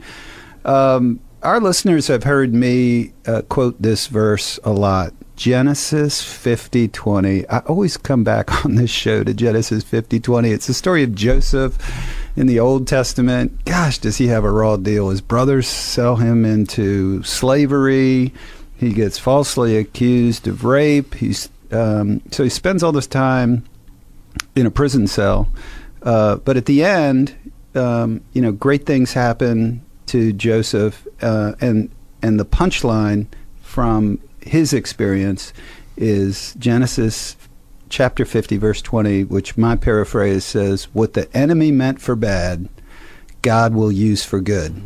Um, 0.63 1.19
our 1.43 1.59
listeners 1.59 2.07
have 2.07 2.23
heard 2.23 2.53
me 2.53 3.13
uh, 3.25 3.41
quote 3.43 3.81
this 3.81 4.07
verse 4.07 4.59
a 4.63 4.71
lot. 4.71 5.13
Genesis 5.35 6.21
50:20. 6.21 7.45
I 7.49 7.59
always 7.59 7.97
come 7.97 8.23
back 8.23 8.65
on 8.65 8.75
this 8.75 8.91
show 8.91 9.23
to 9.23 9.33
Genesis 9.33 9.83
50:20. 9.83 10.51
It's 10.51 10.67
the 10.67 10.73
story 10.73 11.03
of 11.03 11.15
Joseph 11.15 11.77
in 12.35 12.47
the 12.47 12.59
Old 12.59 12.87
Testament. 12.87 13.65
Gosh, 13.65 13.97
does 13.97 14.17
he 14.17 14.27
have 14.27 14.43
a 14.43 14.51
raw 14.51 14.77
deal? 14.77 15.09
His 15.09 15.21
brothers 15.21 15.67
sell 15.67 16.17
him 16.17 16.45
into 16.45 17.23
slavery. 17.23 18.33
He 18.77 18.93
gets 18.93 19.17
falsely 19.17 19.77
accused 19.77 20.47
of 20.47 20.63
rape. 20.63 21.15
He's 21.15 21.49
um, 21.71 22.21
so 22.31 22.43
he 22.43 22.49
spends 22.49 22.83
all 22.83 22.91
this 22.91 23.07
time 23.07 23.63
in 24.55 24.65
a 24.65 24.71
prison 24.71 25.07
cell. 25.07 25.49
Uh, 26.03 26.35
but 26.35 26.57
at 26.57 26.65
the 26.65 26.83
end, 26.83 27.35
um, 27.73 28.21
you 28.33 28.41
know, 28.41 28.51
great 28.51 28.85
things 28.85 29.13
happen 29.13 29.83
to 30.11 30.33
Joseph, 30.33 31.07
uh, 31.21 31.53
and 31.61 31.89
and 32.21 32.37
the 32.37 32.45
punchline 32.45 33.27
from 33.61 34.19
his 34.41 34.73
experience 34.73 35.53
is 35.95 36.53
Genesis 36.59 37.37
chapter 37.87 38.25
50, 38.25 38.57
verse 38.57 38.81
20, 38.81 39.23
which 39.23 39.57
my 39.57 39.77
paraphrase 39.77 40.43
says, 40.43 40.85
What 40.93 41.13
the 41.13 41.33
enemy 41.35 41.71
meant 41.71 42.01
for 42.01 42.17
bad, 42.17 42.67
God 43.41 43.73
will 43.73 43.91
use 43.91 44.25
for 44.25 44.41
good. 44.41 44.81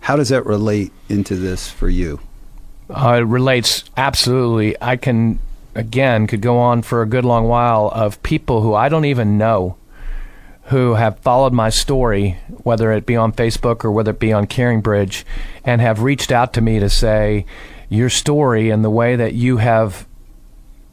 How 0.00 0.16
does 0.16 0.28
that 0.28 0.44
relate 0.44 0.92
into 1.08 1.34
this 1.34 1.70
for 1.70 1.88
you? 1.88 2.20
Uh, 2.90 3.18
it 3.20 3.26
relates 3.26 3.84
absolutely. 3.96 4.76
I 4.80 4.96
can, 4.96 5.38
again, 5.74 6.26
could 6.26 6.42
go 6.42 6.58
on 6.58 6.82
for 6.82 7.00
a 7.00 7.06
good 7.06 7.24
long 7.24 7.48
while 7.48 7.90
of 7.94 8.22
people 8.22 8.60
who 8.60 8.74
I 8.74 8.90
don't 8.90 9.06
even 9.06 9.38
know 9.38 9.78
who 10.68 10.94
have 10.94 11.18
followed 11.20 11.52
my 11.52 11.70
story, 11.70 12.38
whether 12.62 12.92
it 12.92 13.06
be 13.06 13.16
on 13.16 13.32
Facebook 13.32 13.84
or 13.84 13.90
whether 13.90 14.10
it 14.10 14.18
be 14.18 14.32
on 14.32 14.46
Caring 14.46 14.80
Bridge, 14.80 15.24
and 15.64 15.80
have 15.80 16.02
reached 16.02 16.30
out 16.30 16.52
to 16.52 16.60
me 16.60 16.78
to 16.78 16.90
say, 16.90 17.46
your 17.88 18.10
story 18.10 18.70
and 18.70 18.84
the 18.84 18.90
way 18.90 19.16
that 19.16 19.32
you 19.32 19.56
have 19.56 20.06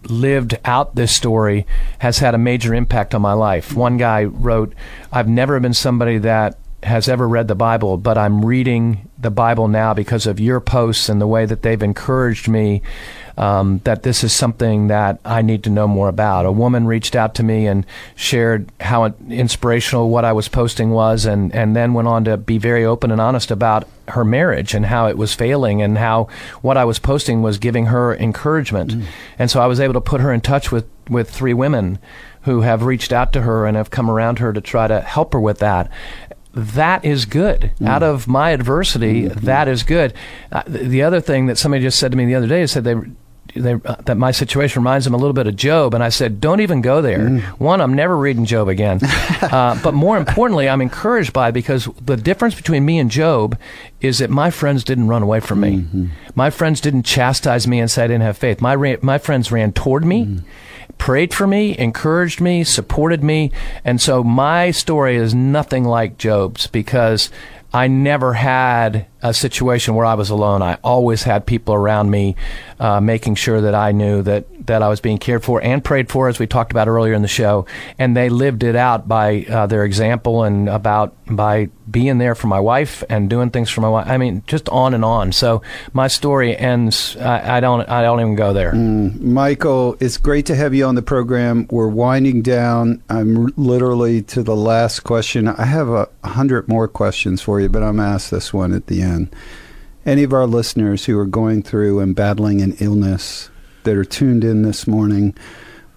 lived 0.03 0.57
out 0.63 0.95
this 0.95 1.13
story 1.13 1.65
has 1.99 2.19
had 2.19 2.35
a 2.35 2.38
major 2.38 2.73
impact 2.73 3.13
on 3.13 3.21
my 3.21 3.33
life. 3.33 3.73
One 3.73 3.97
guy 3.97 4.23
wrote, 4.23 4.73
I've 5.11 5.27
never 5.27 5.59
been 5.59 5.73
somebody 5.73 6.19
that 6.19 6.57
has 6.83 7.09
ever 7.09 7.27
read 7.27 7.47
the 7.47 7.55
Bible, 7.55 7.97
but 7.97 8.17
I'm 8.17 8.45
reading 8.45 9.09
the 9.17 9.31
Bible 9.31 9.67
now 9.67 9.93
because 9.93 10.27
of 10.27 10.39
your 10.39 10.59
posts 10.59 11.09
and 11.09 11.19
the 11.19 11.27
way 11.27 11.45
that 11.45 11.63
they've 11.63 11.81
encouraged 11.81 12.47
me 12.47 12.81
um, 13.38 13.81
that 13.83 14.03
this 14.03 14.23
is 14.23 14.31
something 14.33 14.88
that 14.88 15.19
I 15.25 15.41
need 15.41 15.63
to 15.63 15.69
know 15.69 15.88
more 15.88 16.07
about. 16.07 16.45
A 16.45 16.51
woman 16.51 16.85
reached 16.85 17.15
out 17.15 17.35
to 17.35 17.43
me 17.43 17.67
and 17.67 17.85
shared 18.15 18.71
how 18.79 19.05
inspirational 19.29 20.09
what 20.09 20.25
I 20.25 20.31
was 20.31 20.47
posting 20.47 20.91
was, 20.91 21.25
and, 21.25 21.53
and 21.53 21.75
then 21.75 21.93
went 21.93 22.07
on 22.07 22.23
to 22.25 22.38
be 22.38 22.57
very 22.57 22.85
open 22.85 23.11
and 23.11 23.19
honest 23.19 23.51
about 23.51 23.88
her 24.09 24.23
marriage 24.23 24.73
and 24.73 24.85
how 24.85 25.07
it 25.07 25.17
was 25.17 25.33
failing 25.33 25.81
and 25.81 25.97
how 25.97 26.27
what 26.61 26.77
I 26.77 26.85
was 26.85 26.99
posting 26.99 27.41
was 27.41 27.57
giving 27.57 27.88
her 27.88 28.15
encouragement. 28.15 28.91
Mm. 28.91 29.05
And 29.39 29.51
so 29.51 29.59
I 29.59 29.67
was 29.67 29.79
able 29.79 29.95
to 29.95 30.01
put 30.01 30.21
her 30.21 30.31
in 30.31 30.41
touch 30.41 30.71
with, 30.71 30.88
with 31.09 31.29
three 31.29 31.53
women 31.53 31.99
who 32.43 32.61
have 32.61 32.83
reached 32.83 33.11
out 33.11 33.33
to 33.33 33.41
her 33.41 33.65
and 33.65 33.75
have 33.75 33.89
come 33.89 34.09
around 34.09 34.38
her 34.38 34.53
to 34.53 34.61
try 34.61 34.88
to 34.88 35.01
help 35.01 35.33
her 35.33 35.39
with 35.39 35.57
that 35.57 35.89
that 36.55 37.03
is 37.03 37.25
good. 37.25 37.71
Mm. 37.79 37.87
Out 37.87 38.01
of 38.01 38.27
my 38.27 38.51
adversity, 38.51 39.23
mm-hmm. 39.23 39.45
that 39.45 39.67
is 39.67 39.83
good. 39.83 40.13
Uh, 40.51 40.63
the 40.65 41.03
other 41.03 41.19
thing 41.19 41.47
that 41.47 41.57
somebody 41.57 41.83
just 41.83 41.99
said 41.99 42.11
to 42.11 42.17
me 42.17 42.25
the 42.25 42.35
other 42.35 42.47
day 42.47 42.61
is 42.61 42.71
said 42.71 42.85
they 42.85 42.95
they, 43.55 43.73
uh, 43.73 43.95
that 44.05 44.17
my 44.17 44.31
situation 44.31 44.81
reminds 44.81 45.05
them 45.05 45.13
a 45.13 45.17
little 45.17 45.33
bit 45.33 45.47
of 45.47 45.55
Job, 45.55 45.93
and 45.93 46.03
I 46.03 46.09
said, 46.09 46.41
"Don't 46.41 46.59
even 46.59 46.81
go 46.81 47.01
there." 47.01 47.19
Mm. 47.19 47.41
One, 47.59 47.79
I'm 47.79 47.93
never 47.93 48.17
reading 48.17 48.45
Job 48.45 48.67
again, 48.67 48.99
uh, 49.41 49.79
but 49.81 49.93
more 49.93 50.17
importantly, 50.17 50.67
I'm 50.67 50.81
encouraged 50.81 51.31
by 51.31 51.51
because 51.51 51.87
the 52.01 52.17
difference 52.17 52.55
between 52.55 52.85
me 52.85 52.99
and 52.99 53.09
Job 53.09 53.57
is 54.01 54.19
that 54.19 54.29
my 54.29 54.49
friends 54.49 54.83
didn't 54.83 55.07
run 55.07 55.23
away 55.23 55.39
from 55.39 55.61
me. 55.61 55.77
Mm-hmm. 55.77 56.07
My 56.35 56.49
friends 56.49 56.81
didn't 56.81 57.03
chastise 57.03 57.67
me 57.67 57.79
and 57.79 57.89
say 57.89 58.03
I 58.03 58.07
didn't 58.07 58.23
have 58.23 58.37
faith. 58.37 58.61
My 58.61 58.75
ra- 58.75 58.97
my 59.01 59.17
friends 59.17 59.51
ran 59.51 59.71
toward 59.73 60.05
me. 60.05 60.25
Mm 60.25 60.43
prayed 60.97 61.34
for 61.34 61.47
me, 61.47 61.77
encouraged 61.77 62.41
me, 62.41 62.63
supported 62.63 63.23
me. 63.23 63.51
And 63.84 64.01
so 64.01 64.23
my 64.23 64.71
story 64.71 65.15
is 65.15 65.34
nothing 65.36 65.84
like 65.84 66.17
Job's 66.17 66.67
because 66.67 67.29
I 67.73 67.88
never 67.88 68.34
had 68.34 69.05
a 69.21 69.34
situation 69.34 69.95
where 69.95 70.05
I 70.05 70.13
was 70.13 70.29
alone. 70.29 70.62
I 70.62 70.77
always 70.84 71.23
had 71.23 71.45
people 71.45 71.73
around 71.73 72.10
me 72.10 72.38
uh, 72.79 72.99
making 72.99 73.35
sure 73.35 73.61
that 73.61 73.75
I 73.75 73.91
knew 73.91 74.21
that, 74.23 74.45
that 74.67 74.81
I 74.81 74.89
was 74.89 74.99
being 74.99 75.17
cared 75.17 75.43
for 75.43 75.61
and 75.61 75.83
prayed 75.83 76.09
for, 76.09 76.27
as 76.27 76.39
we 76.39 76.47
talked 76.47 76.71
about 76.71 76.88
earlier 76.88 77.13
in 77.13 77.21
the 77.21 77.27
show. 77.27 77.65
And 77.97 78.15
they 78.15 78.29
lived 78.29 78.63
it 78.63 78.75
out 78.75 79.07
by 79.07 79.45
uh, 79.49 79.67
their 79.67 79.85
example 79.85 80.43
and 80.43 80.67
about 80.69 81.15
by 81.27 81.69
being 81.89 82.17
there 82.17 82.35
for 82.35 82.47
my 82.47 82.59
wife 82.59 83.03
and 83.09 83.29
doing 83.29 83.49
things 83.49 83.69
for 83.69 83.81
my 83.81 83.89
wife. 83.89 84.07
I 84.07 84.17
mean, 84.17 84.43
just 84.47 84.67
on 84.69 84.93
and 84.93 85.05
on. 85.05 85.31
So 85.31 85.61
my 85.93 86.07
story 86.07 86.55
ends. 86.57 87.15
I, 87.17 87.57
I 87.57 87.59
don't. 87.59 87.88
I 87.88 88.01
don't 88.01 88.19
even 88.19 88.35
go 88.35 88.53
there. 88.53 88.73
Mm, 88.73 89.19
Michael, 89.21 89.95
it's 89.99 90.17
great 90.17 90.45
to 90.47 90.55
have 90.55 90.73
you 90.73 90.85
on 90.85 90.95
the 90.95 91.01
program. 91.01 91.67
We're 91.69 91.88
winding 91.88 92.41
down. 92.41 93.01
I'm 93.09 93.47
literally 93.55 94.21
to 94.23 94.43
the 94.43 94.55
last 94.55 95.01
question. 95.01 95.47
I 95.47 95.65
have 95.65 95.89
a 95.89 96.09
hundred 96.23 96.67
more 96.67 96.88
questions 96.88 97.41
for 97.41 97.59
you, 97.59 97.69
but 97.69 97.83
I'm 97.83 97.99
asked 97.99 98.31
this 98.31 98.53
one 98.53 98.73
at 98.73 98.88
the 98.88 99.01
end 99.01 99.33
any 100.05 100.23
of 100.23 100.33
our 100.33 100.45
listeners 100.45 101.05
who 101.05 101.17
are 101.17 101.25
going 101.25 101.63
through 101.63 101.99
and 101.99 102.15
battling 102.15 102.61
an 102.61 102.75
illness 102.79 103.49
that 103.83 103.95
are 103.95 104.05
tuned 104.05 104.43
in 104.43 104.61
this 104.61 104.87
morning, 104.87 105.35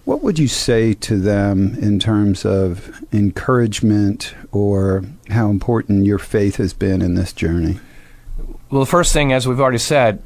what 0.05 0.23
would 0.23 0.39
you 0.39 0.47
say 0.47 0.93
to 0.95 1.19
them 1.19 1.75
in 1.75 1.99
terms 1.99 2.45
of 2.45 3.03
encouragement 3.13 4.33
or 4.51 5.03
how 5.29 5.49
important 5.49 6.05
your 6.05 6.17
faith 6.17 6.55
has 6.55 6.73
been 6.73 7.01
in 7.01 7.13
this 7.13 7.33
journey? 7.33 7.79
Well, 8.71 8.79
the 8.79 8.87
first 8.87 9.13
thing, 9.13 9.33
as 9.33 9.47
we've 9.47 9.59
already 9.59 9.77
said, 9.77 10.23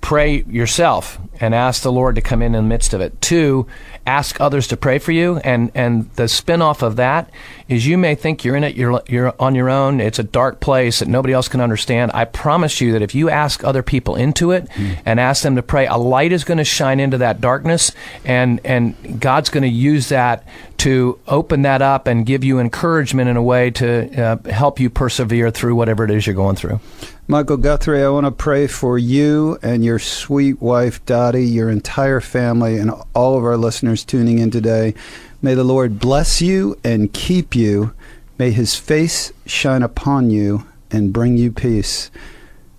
pray 0.00 0.42
yourself 0.42 1.18
and 1.44 1.54
ask 1.54 1.82
the 1.82 1.92
Lord 1.92 2.14
to 2.14 2.22
come 2.22 2.40
in 2.40 2.54
in 2.54 2.64
the 2.64 2.68
midst 2.68 2.94
of 2.94 3.00
it. 3.02 3.20
Two, 3.20 3.66
ask 4.06 4.40
others 4.40 4.66
to 4.68 4.76
pray 4.76 4.98
for 4.98 5.12
you. 5.12 5.36
And, 5.38 5.70
and 5.74 6.10
the 6.12 6.26
spin-off 6.26 6.82
of 6.82 6.96
that 6.96 7.30
is 7.68 7.86
you 7.86 7.98
may 7.98 8.14
think 8.14 8.44
you're 8.44 8.56
in 8.56 8.64
it, 8.64 8.76
you're, 8.76 9.02
you're 9.06 9.34
on 9.38 9.54
your 9.54 9.68
own. 9.68 10.00
It's 10.00 10.18
a 10.18 10.22
dark 10.22 10.60
place 10.60 11.00
that 11.00 11.08
nobody 11.08 11.34
else 11.34 11.48
can 11.48 11.60
understand. 11.60 12.12
I 12.14 12.24
promise 12.24 12.80
you 12.80 12.92
that 12.92 13.02
if 13.02 13.14
you 13.14 13.28
ask 13.28 13.62
other 13.62 13.82
people 13.82 14.16
into 14.16 14.52
it 14.52 14.68
mm. 14.70 14.98
and 15.04 15.20
ask 15.20 15.42
them 15.42 15.56
to 15.56 15.62
pray, 15.62 15.86
a 15.86 15.96
light 15.96 16.32
is 16.32 16.44
going 16.44 16.58
to 16.58 16.64
shine 16.64 16.98
into 16.98 17.18
that 17.18 17.40
darkness 17.40 17.92
and, 18.24 18.60
and 18.64 19.20
God's 19.20 19.50
going 19.50 19.62
to 19.62 19.68
use 19.68 20.08
that 20.08 20.46
to 20.78 21.18
open 21.28 21.62
that 21.62 21.82
up 21.82 22.06
and 22.06 22.26
give 22.26 22.42
you 22.42 22.58
encouragement 22.58 23.28
in 23.28 23.36
a 23.36 23.42
way 23.42 23.70
to 23.70 24.22
uh, 24.22 24.50
help 24.50 24.80
you 24.80 24.90
persevere 24.90 25.50
through 25.50 25.74
whatever 25.74 26.04
it 26.04 26.10
is 26.10 26.26
you're 26.26 26.34
going 26.34 26.56
through. 26.56 26.80
Michael 27.26 27.56
Guthrie, 27.56 28.02
I 28.02 28.10
want 28.10 28.26
to 28.26 28.30
pray 28.30 28.66
for 28.66 28.98
you 28.98 29.58
and 29.62 29.82
your 29.82 29.98
sweet 29.98 30.60
wife, 30.60 31.02
Dottie, 31.06 31.33
your 31.42 31.68
entire 31.70 32.20
family, 32.20 32.78
and 32.78 32.92
all 33.14 33.36
of 33.36 33.44
our 33.44 33.56
listeners 33.56 34.04
tuning 34.04 34.38
in 34.38 34.50
today. 34.50 34.94
May 35.42 35.54
the 35.54 35.64
Lord 35.64 35.98
bless 35.98 36.40
you 36.40 36.78
and 36.84 37.12
keep 37.12 37.54
you. 37.54 37.92
May 38.38 38.50
his 38.50 38.76
face 38.76 39.32
shine 39.46 39.82
upon 39.82 40.30
you 40.30 40.66
and 40.90 41.12
bring 41.12 41.36
you 41.36 41.50
peace. 41.52 42.10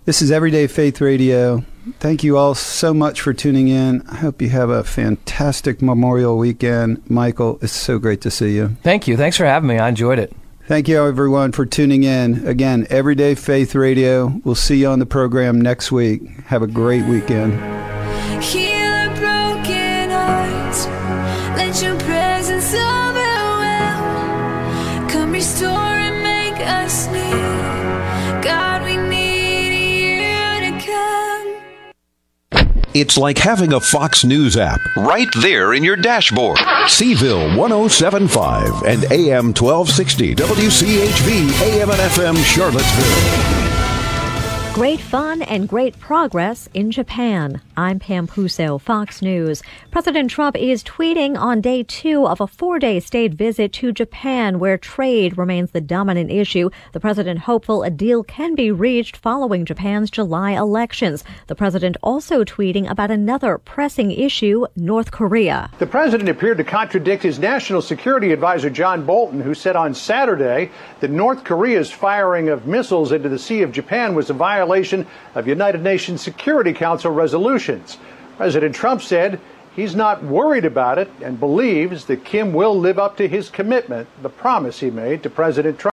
This 0.05 0.21
is 0.21 0.31
Everyday 0.31 0.67
Faith 0.67 1.01
Radio. 1.01 1.63
Thank 1.99 2.23
you 2.23 2.37
all 2.37 2.55
so 2.55 2.93
much 2.93 3.21
for 3.21 3.33
tuning 3.33 3.67
in. 3.67 4.01
I 4.07 4.15
hope 4.15 4.41
you 4.41 4.49
have 4.49 4.69
a 4.69 4.83
fantastic 4.83 5.81
Memorial 5.81 6.37
weekend. 6.37 7.07
Michael, 7.09 7.59
it's 7.61 7.73
so 7.73 7.99
great 7.99 8.21
to 8.21 8.31
see 8.31 8.55
you. 8.55 8.77
Thank 8.83 9.07
you. 9.07 9.17
Thanks 9.17 9.37
for 9.37 9.45
having 9.45 9.67
me. 9.67 9.77
I 9.77 9.89
enjoyed 9.89 10.19
it. 10.19 10.35
Thank 10.67 10.87
you, 10.87 11.05
everyone, 11.05 11.51
for 11.51 11.63
tuning 11.63 12.03
in. 12.03 12.47
Again, 12.47 12.87
Everyday 12.89 13.35
Faith 13.35 13.75
Radio. 13.75 14.41
We'll 14.43 14.55
see 14.55 14.77
you 14.77 14.87
on 14.87 14.97
the 14.97 15.05
program 15.05 15.61
next 15.61 15.91
week. 15.91 16.27
Have 16.45 16.63
a 16.63 16.67
great 16.67 17.05
weekend. 17.05 17.53
It's 32.97 33.17
like 33.17 33.37
having 33.37 33.73
a 33.73 33.79
Fox 33.81 34.23
News 34.23 34.55
app 34.55 34.79
right 34.95 35.27
there 35.41 35.73
in 35.73 35.83
your 35.83 35.97
dashboard. 35.97 36.57
Seville 36.87 37.57
1075 37.57 38.83
and 38.83 39.03
AM 39.11 39.47
1260 39.47 40.33
WCHV 40.35 41.61
AM 41.61 41.89
and 41.89 41.99
FM 41.99 42.41
Charlottesville. 42.45 43.54
Great 44.75 44.99
fun 44.99 45.41
and 45.43 45.69
great 45.69 45.97
progress 46.01 46.67
in 46.73 46.91
Japan. 46.91 47.61
I'm 47.77 47.97
Pam 47.97 48.27
Puso, 48.27 48.79
Fox 48.79 49.21
News. 49.21 49.63
President 49.89 50.29
Trump 50.29 50.57
is 50.57 50.83
tweeting 50.83 51.37
on 51.37 51.61
day 51.61 51.83
two 51.83 52.27
of 52.27 52.41
a 52.41 52.47
four 52.47 52.77
day 52.77 52.99
state 52.99 53.33
visit 53.33 53.71
to 53.71 53.93
Japan 53.93 54.59
where 54.59 54.77
trade 54.77 55.37
remains 55.37 55.71
the 55.71 55.79
dominant 55.79 56.29
issue. 56.29 56.69
The 56.91 56.99
president 56.99 57.39
hopeful 57.39 57.83
a 57.83 57.89
deal 57.89 58.21
can 58.21 58.53
be 58.53 58.69
reached 58.69 59.15
following 59.15 59.63
Japan's 59.63 60.11
July 60.11 60.51
elections. 60.51 61.23
The 61.47 61.55
president 61.55 61.95
also 62.03 62.43
tweeting 62.43 62.89
about 62.91 63.11
another 63.11 63.57
pressing 63.57 64.11
issue, 64.11 64.65
North 64.75 65.09
Korea. 65.09 65.69
The 65.79 65.87
president 65.87 66.27
appeared 66.27 66.57
to 66.57 66.65
contradict 66.65 67.23
his 67.23 67.39
national 67.39 67.81
security 67.81 68.33
advisor, 68.33 68.69
John 68.69 69.05
Bolton, 69.05 69.39
who 69.39 69.53
said 69.53 69.77
on 69.77 69.93
Saturday 69.93 70.69
that 70.99 71.11
North 71.11 71.45
Korea's 71.45 71.89
firing 71.89 72.49
of 72.49 72.67
missiles 72.67 73.13
into 73.13 73.29
the 73.29 73.39
Sea 73.39 73.61
of 73.61 73.71
Japan 73.71 74.13
was 74.15 74.29
a 74.29 74.33
violation 74.33 74.64
violation 74.65 75.05
of 75.35 75.47
United 75.47 75.83
Nations 75.83 76.23
Security 76.23 76.73
Council 76.73 77.11
resolutions. 77.11 77.99
President 78.37 78.73
Trump 78.73 78.99
said 79.03 79.39
he's 79.75 79.95
not 79.95 80.23
worried 80.23 80.65
about 80.65 80.97
it 80.97 81.07
and 81.21 81.39
believes 81.39 82.05
that 82.05 82.25
Kim 82.25 82.51
will 82.51 82.77
live 82.77 82.97
up 82.97 83.15
to 83.17 83.27
his 83.27 83.51
commitment, 83.51 84.07
the 84.23 84.29
promise 84.29 84.79
he 84.79 84.89
made 84.89 85.21
to 85.21 85.29
President 85.29 85.77
Trump. 85.77 85.83